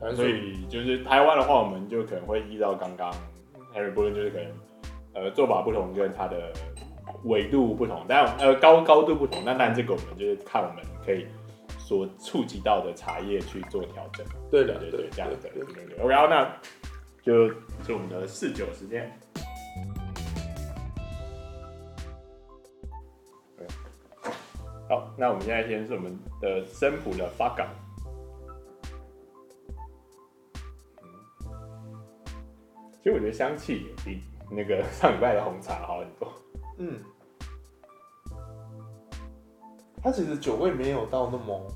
[0.00, 3.10] 对，所以就是台湾的话，我们就可能会依照刚刚
[3.74, 4.52] Harry 波就是可能
[5.14, 6.52] 呃做法不同，跟他的。
[7.24, 11.26] 纬度不同，但呃高高度不同，那当然这个我们就是看我们可以
[11.78, 14.26] 所触及到的茶叶去做调整。
[14.50, 15.48] 对的，对对，这样子。
[16.00, 16.44] OK，然后那
[17.22, 17.48] 就
[17.84, 19.10] 是我们的试酒时间。
[24.88, 27.66] 好，那我们现在先是我们的生普的发港。
[33.02, 34.20] 其实我觉得香气比
[34.50, 36.32] 那个上礼拜的红茶好很多。
[36.78, 37.00] 嗯。
[40.02, 41.66] 它其实酒味没有到那么，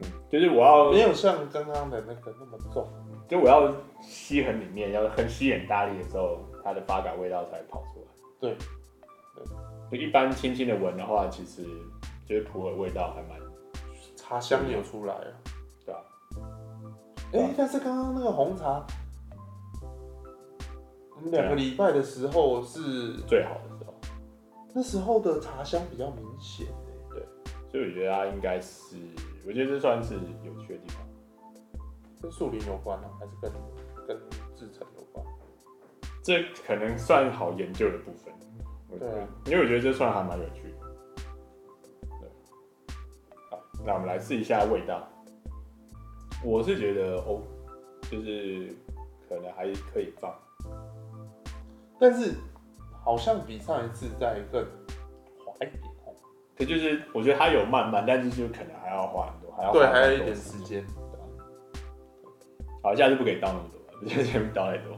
[0.00, 2.88] 嗯，就是我要没有像刚刚的那个那么重，
[3.28, 8.06] 就我要吸很里面，要很吸很大力的时候，它的发感味道才跑出来。
[8.40, 8.56] 对，
[9.36, 9.44] 对，
[9.98, 11.62] 就一般轻轻的闻的话，其实
[12.26, 13.38] 就是普洱味道还蛮
[14.16, 15.30] 茶香有出来啊，
[15.86, 16.00] 对啊。
[17.34, 18.84] 哎、欸，但是刚刚那个红茶，
[21.14, 23.73] 我们两个礼拜的时候是最好的
[24.74, 26.66] 那时候的茶香比较明显。
[27.70, 28.96] 所以我觉得它应该是，
[29.44, 31.04] 我觉得这算是有趣的地方，
[32.22, 33.50] 跟树林有关呢、啊，还是跟
[34.06, 34.16] 跟
[34.54, 35.26] 制程有关？
[36.22, 38.32] 这可能算好研究的部分。
[38.96, 40.78] 对啊，因为我觉得这算还蛮有趣的。
[42.20, 42.28] 对，
[43.50, 45.08] 好，那我们来试一下味道。
[46.44, 47.42] 我是觉得哦，
[48.02, 48.72] 就是
[49.28, 50.32] 可能还可以放，
[51.98, 52.36] 但是
[53.04, 54.62] 好像比上一次再更
[55.44, 56.12] 滑一点哦。
[56.56, 60.84] 可就是我觉得它有慢慢，但是就可能还要花很多，还要对，还有一点时间。
[62.82, 64.96] 好，下次不可以倒那么多，我觉得前面倒太多，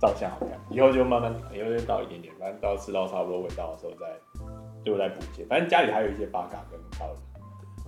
[0.00, 0.48] 照相好看。
[0.70, 4.06] 以后就慢慢，以后就倒一点点，反正到吃到差不多味道的时候再，
[4.84, 5.44] 就再补一些。
[5.46, 7.16] 反正家里还有一些八嘎跟泡的。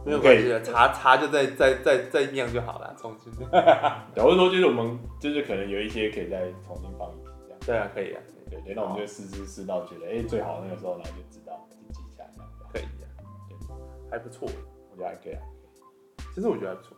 [0.06, 3.32] 没有关系的，茶茶就再再再再酿就好了，重新。
[3.50, 7.23] 假如说就是我们就是可能有一些可以再重新放一。
[7.66, 8.22] 对啊，可以啊。
[8.50, 12.30] 对对，那我们就试试试到觉得哎最好那个时候，然后就知道就记下来。
[12.72, 13.06] 可以啊，
[13.48, 13.56] 对，
[14.10, 14.48] 还不错，
[14.90, 15.42] 我觉得还可以啊。
[16.34, 16.96] 其实我觉得还不错，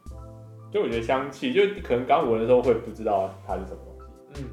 [0.73, 4.43] 就我觉得香气，就可能刚闻的时候会不知道它是什么东西。
[4.43, 4.49] 嗯。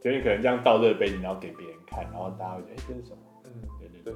[0.00, 3.18] 就你可能这样倒这个杯子，然后给别人看，然后大家会觉得哎这是什么？
[3.44, 3.50] 嗯，
[3.80, 4.14] 对对对。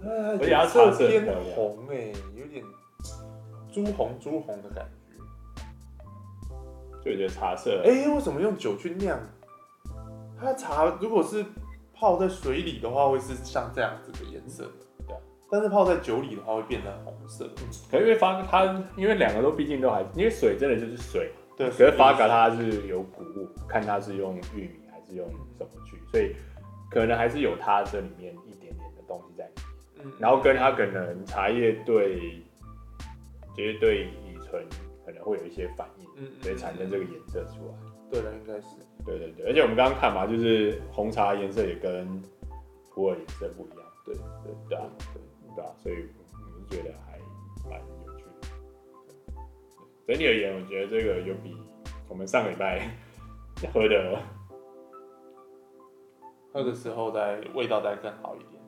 [0.00, 1.24] 而且它色偏
[1.54, 2.62] 红哎，有点
[3.72, 5.16] 朱红朱红的感觉，
[7.02, 7.82] 就觉得茶色。
[7.84, 9.18] 哎、欸，为什么用酒去酿？
[10.40, 11.44] 它茶如果是
[11.94, 14.64] 泡在水里的话，会是像这样子的颜色，
[15.06, 15.16] 对。
[15.50, 17.44] 但是泡在酒里的话，会变成红色。
[17.58, 18.64] 嗯，可是因为发它，
[18.96, 21.32] 因为两个都毕竟都还，因为水真的就是水。
[21.56, 21.68] 对。
[21.70, 26.34] 可是发嘎它是有谷物，看它是用玉米还是用什么去，所以
[26.90, 29.64] 可能还是有它这里面一点点的东西在里面。
[29.64, 32.40] 嗯然后跟它可能茶叶对，
[33.56, 34.64] 就是对乙醇
[35.04, 37.74] 可能会有一些反应，嗯，所以产生这个颜色出来。
[38.10, 38.76] 对了，应该是。
[39.04, 42.20] 对对对，而且我们刚刚看嘛，就是红茶颜色也跟
[42.90, 43.78] 普洱颜色不一样。
[44.04, 44.22] 对对
[44.68, 44.84] 对啊，
[45.14, 47.18] 对对啊，所以我们觉得还
[47.68, 48.30] 蛮有趣的。
[50.06, 51.56] 整体而言，我觉得这个有比
[52.08, 52.88] 我们上个礼拜
[53.72, 54.18] 喝的
[56.52, 58.62] 喝的时候再味道再更好一点。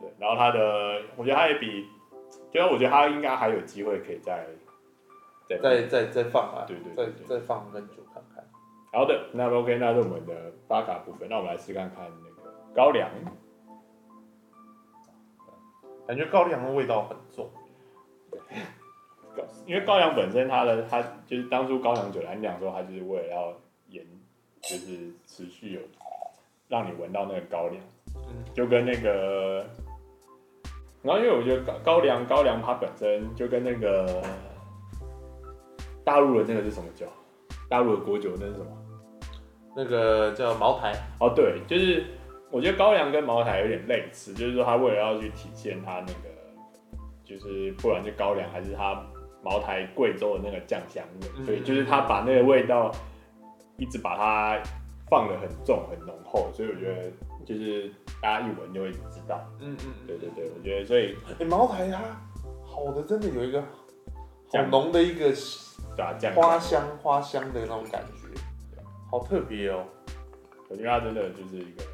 [0.00, 1.86] 对然后它的，我觉得它也比，
[2.52, 4.46] 就是我觉得它应该还有机会可以再
[5.46, 8.33] 再再再再放啊，对对，对，再再放更久看看。
[8.94, 13.10] 好的，那 OK，那是我们的巴卡部分，那我们来试看看那个高粱，
[16.06, 17.50] 感觉高粱的味道很重，
[19.66, 23.52] 因为高粱本身它的它就是当初高粱酒来酿的时候，它就是为了要
[23.88, 24.06] 延，
[24.62, 25.80] 就是持续有
[26.68, 27.82] 让你闻到那个高粱，
[28.28, 29.66] 嗯，就跟那个。
[31.02, 34.22] 然后，因为我觉得高高粱高粱它本身就跟那个
[36.02, 37.06] 大陆的那个是什么酒？
[37.68, 38.83] 大陆的国酒那是什么？
[39.76, 40.92] 那个叫茅台。
[41.20, 42.04] 哦，对，就是
[42.50, 46.28] 我觉得高粱跟茅台有点类似，就是说他为了要去体现它那个，
[47.24, 49.02] 就是不管是高粱还是它
[49.42, 52.90] 茅台贵州的那个酱香味，嗯，所以就是他把那个味道
[53.76, 54.62] 一直把它
[55.10, 57.10] 放的很重很浓厚，所以我觉得
[57.44, 57.90] 就是。
[58.22, 61.98] 大家一闻就会知道，嗯嗯，对对对，我觉得所以，哎、欸，茅台它
[62.64, 65.30] 好的真的有一个好浓的一个
[66.34, 68.23] 花香花香的那种感觉，
[69.14, 69.84] 好特别哦。
[70.68, 71.84] 我觉得它真的就是一个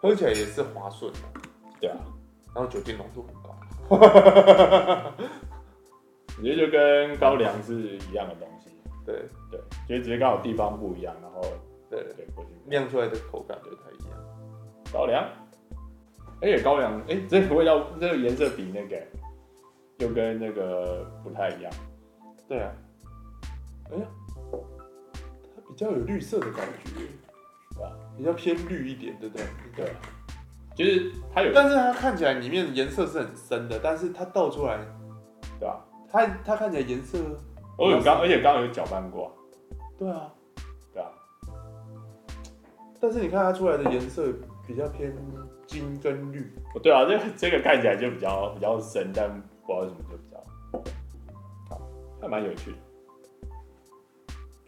[0.00, 1.18] 喝起来也是滑顺的，
[1.80, 1.96] 对啊，
[2.54, 3.56] 然后酒精浓度很高，
[6.38, 8.70] 我觉得就跟高粱是一样的东西，
[9.04, 9.24] 对。
[9.50, 11.40] 对，就只是刚好地方不一样，然后
[11.90, 12.04] 对。
[12.14, 12.24] 对，
[12.66, 14.16] 酿出来的口感就不太一样，
[14.92, 15.26] 高粱。
[16.40, 19.02] 而且高粱，哎、欸，这个味道，这个颜色比那个
[19.96, 21.72] 又跟那个不太一样。
[22.46, 22.70] 对啊，
[23.90, 24.06] 哎呀，
[25.78, 26.90] 较有绿色的感觉，
[27.74, 27.92] 对吧？
[28.16, 29.46] 比较偏绿一点，对不对？
[29.76, 29.92] 对，
[30.74, 34.78] 就是它有，但是它看起来里面颜色是很深的，但是它倒出来，
[35.58, 35.84] 对吧？
[36.10, 37.18] 它它看起来颜色，
[37.76, 39.32] 我有刚，而且刚刚有搅拌过，
[39.98, 40.32] 对啊，
[40.92, 41.08] 对啊，
[43.00, 44.32] 但是你看它出来的颜色
[44.66, 45.14] 比较偏。
[45.68, 49.28] 金跟绿，哦对啊，这这个看起来就比较比较深，但
[49.66, 50.38] 不知道为什么就比较
[51.68, 51.78] 好，
[52.22, 52.78] 还蛮有趣的。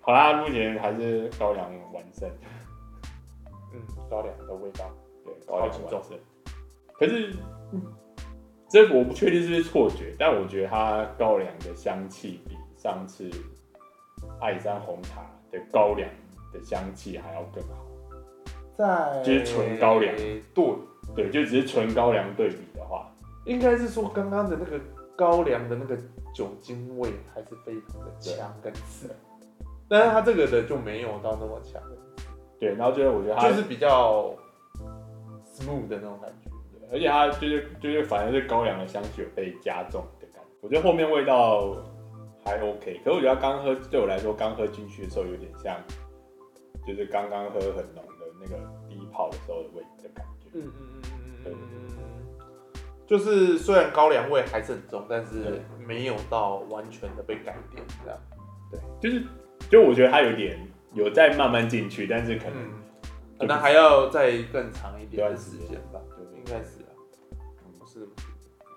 [0.01, 2.29] 好啦，目前还是高粱完胜。
[3.73, 3.81] 嗯，
[4.11, 4.91] 高粱的味道，
[5.25, 6.19] 对，高粱完胜。
[6.93, 7.35] 可是，
[7.73, 7.83] 嗯、
[8.69, 13.31] 这我不确定是不是错觉，但我觉得它高粱的香气比上次
[14.41, 16.09] 爱山红茶的高粱
[16.53, 17.87] 的香气还要更好。
[18.77, 20.15] 在就是纯高粱，
[20.55, 20.75] 对。
[21.17, 23.11] 对，就只是纯高粱对比的话，
[23.45, 24.79] 应该是说刚刚的那个
[25.17, 25.97] 高粱的那个
[26.33, 29.13] 酒精味还是非常的强跟刺，
[29.91, 31.83] 但是他这个的就没有到那么强。
[32.59, 34.35] 对，然后就是我觉得它就是比较
[35.55, 36.51] smooth 的那种感觉，
[36.93, 40.51] 而且它就是就是反而是高粱的香气有被加重的感觉。
[40.63, 41.77] 我觉得后面味道
[42.45, 45.77] 还 OK，可是我觉得刚喝对我来说刚喝进去的时候有点像，
[46.87, 48.57] 就是刚刚喝很浓的那个
[48.89, 49.01] 第一。
[49.13, 50.49] 泡的时候的味的感觉。
[50.55, 51.03] 嗯嗯嗯
[51.47, 52.47] 嗯嗯嗯，
[53.09, 58.19] 就是虽然高粱味还是很重，但是没有到完全的被改变这样。
[58.71, 59.27] 对，就是
[59.71, 60.59] 就我觉得它有点
[60.93, 62.71] 有在慢慢进去，但是可能、嗯、
[63.39, 66.93] 可能还要再更长一点的时间吧，就应该是啊，
[67.79, 68.07] 不是。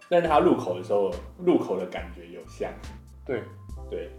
[0.07, 2.71] 但是它入口的时候，入口的感觉有像，
[3.25, 3.43] 对。
[3.89, 4.09] 对，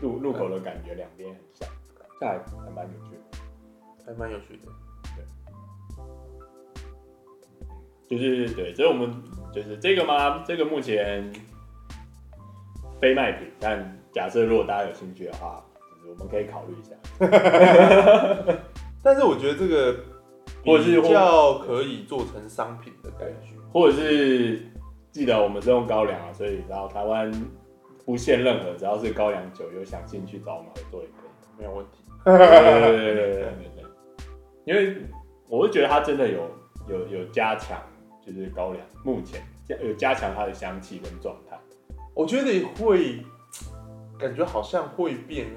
[0.00, 1.68] 入入口的感觉两边很像，
[2.20, 3.20] 这还还蛮有趣的，
[4.06, 4.70] 还蛮有趣的，
[8.08, 9.12] 对，就是对，所以我们
[9.52, 10.42] 就是这个吗？
[10.46, 11.30] 这个目前
[13.00, 15.67] 非卖品，但假设如果大家有兴趣的话，就是
[16.10, 16.94] 我们可以考虑一下。
[19.02, 19.96] 但是我觉得这个
[20.64, 24.62] 或者是比较可以做成商品的感觉，或者是。
[25.10, 27.32] 记得我们是用高粱啊，所以然后台湾
[28.04, 32.04] 不限任何，只要是高粱酒，有想进去找我们合作也可以，没有问题。
[32.24, 33.84] 对对对对对对对，
[34.66, 35.02] 因为
[35.48, 36.48] 我会觉得它真的有
[36.88, 37.80] 有有加强，
[38.24, 39.42] 就是高粱目前
[39.82, 41.58] 有加强它的香气跟状态。
[42.14, 43.18] 我觉得会
[44.18, 45.48] 感觉好像会变，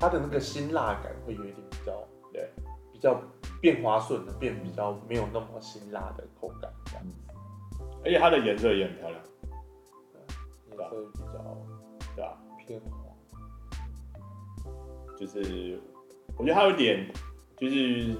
[0.00, 1.92] 它的那个辛辣感会有一点比较
[2.32, 2.48] 对，
[2.90, 3.20] 比较
[3.60, 7.14] 变滑顺的，变比较没有那么辛辣的口感这样子。
[8.02, 9.20] 而且它的颜色也很漂亮，
[10.70, 11.56] 颜色比较
[12.16, 12.38] 对吧？
[12.66, 13.14] 偏黄，
[15.18, 15.78] 就是
[16.38, 17.06] 我觉得它有点
[17.58, 18.16] 就是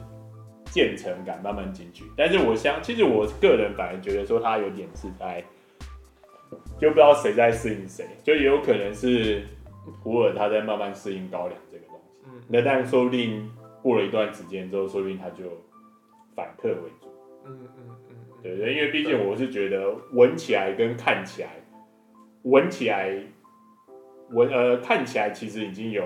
[0.66, 5.42] 渐层感慢慢进去，但是我想，其实我个人反而觉得说它有点是在，
[6.78, 9.46] 就不知道谁在适应谁，就也有可能是
[10.02, 11.58] 普洱他在慢慢适应高粱
[12.52, 13.50] 那但说不定
[13.82, 15.44] 过了一段时间之后，说不定他就
[16.34, 17.08] 反客为主，
[17.46, 18.16] 嗯嗯嗯。
[18.42, 21.50] 对对，因为毕竟我是觉得闻起来跟看起来，
[22.42, 23.14] 闻起来
[24.30, 26.02] 闻呃看起来其实已经有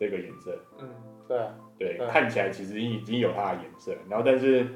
[0.00, 0.88] 这个颜色，嗯，
[1.28, 4.66] 对啊，对，看起来其实已经有它的颜色，然后但是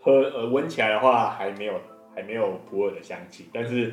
[0.00, 1.80] 喝呃闻起来的话还没有
[2.14, 3.92] 还没有普洱的香气，但是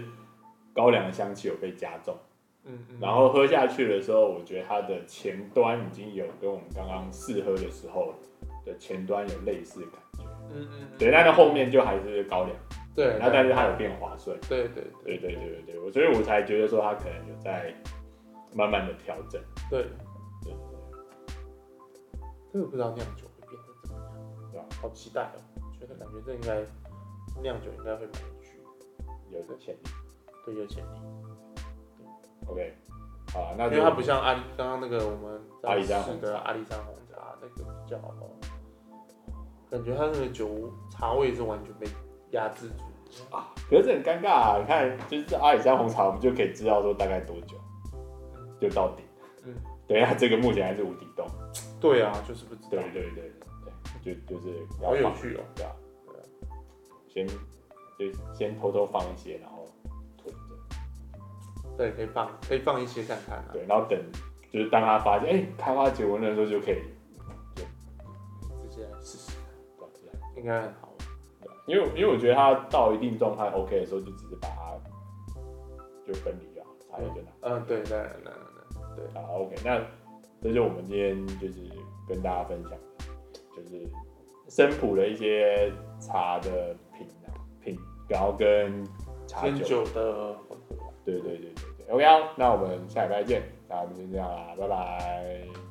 [0.72, 2.16] 高粱的香气有被加重，
[2.66, 8.14] 嗯嗯，然后喝下去的时候，我觉得它的前端已经有跟我们刚刚试喝的时候
[8.66, 10.24] 的前端有类似的感觉。
[10.54, 12.56] 嗯嗯，对，但是后面就还是高粱，
[12.96, 15.18] 对，然后但是它有变滑顺，对对对。
[15.18, 17.74] 对对对对，所以我才觉得说它可能有在
[18.54, 19.84] 慢慢的调整，对。
[20.44, 20.54] 对对，
[22.52, 24.66] 这个不知道酿酒会变得怎么样，对吧？
[24.82, 25.42] 好期待哦，
[25.80, 26.62] 觉得感觉这应该
[27.42, 28.60] 酿酒应该会蛮有趣，
[29.32, 29.80] 有一个潜力，
[30.46, 30.98] 对，有潜力
[32.48, 32.74] ，OK，
[33.34, 38.14] 好，那因为它不像阿里刚刚那个我们阿里山的阿里山红茶那个比较好。
[39.70, 41.88] 感觉它那个酒茶味是完全被
[42.30, 44.58] 压制住啊，可是很尴尬啊！
[44.60, 47.58] 你看，就是阿里山红茶，我们就可以知道说大概多久
[48.62, 49.02] 就到底。
[49.46, 49.56] 嗯，
[49.88, 51.26] 等一下这个目前还是无底洞。
[51.82, 52.70] 对啊，就是不知道。
[52.70, 53.32] 对对对
[54.04, 55.72] 对，就就是好有趣哦，对啊，
[56.06, 56.24] 对啊，
[57.08, 59.50] 先就先偷偷放一些，然。
[61.78, 63.46] 对，可以放，可以放一些看看啊。
[63.52, 64.00] 对，然后等
[64.52, 66.82] 就是当他发现哎、欸、开花结果的时候就可以。
[67.56, 67.64] 就，
[68.70, 69.32] 直接来试试
[70.36, 70.90] 应该很好，
[71.68, 74.76] 因为因为我觉得它到一定状态 OK 的时候，就只是把它
[76.06, 77.32] 就分离了，茶叶就拿。
[77.42, 77.98] 嗯，对对对
[78.96, 79.22] 对，对。
[79.22, 79.80] 好，OK，那
[80.42, 81.60] 这就是我们今天就是
[82.08, 82.72] 跟大家分享，
[83.56, 83.88] 就是
[84.50, 88.84] 生普的一些茶的品啊品，然后跟
[89.28, 90.36] 茶酒的
[91.06, 95.63] 对对对对对，OK，那我们下礼拜见，那我们先这样啦，拜拜。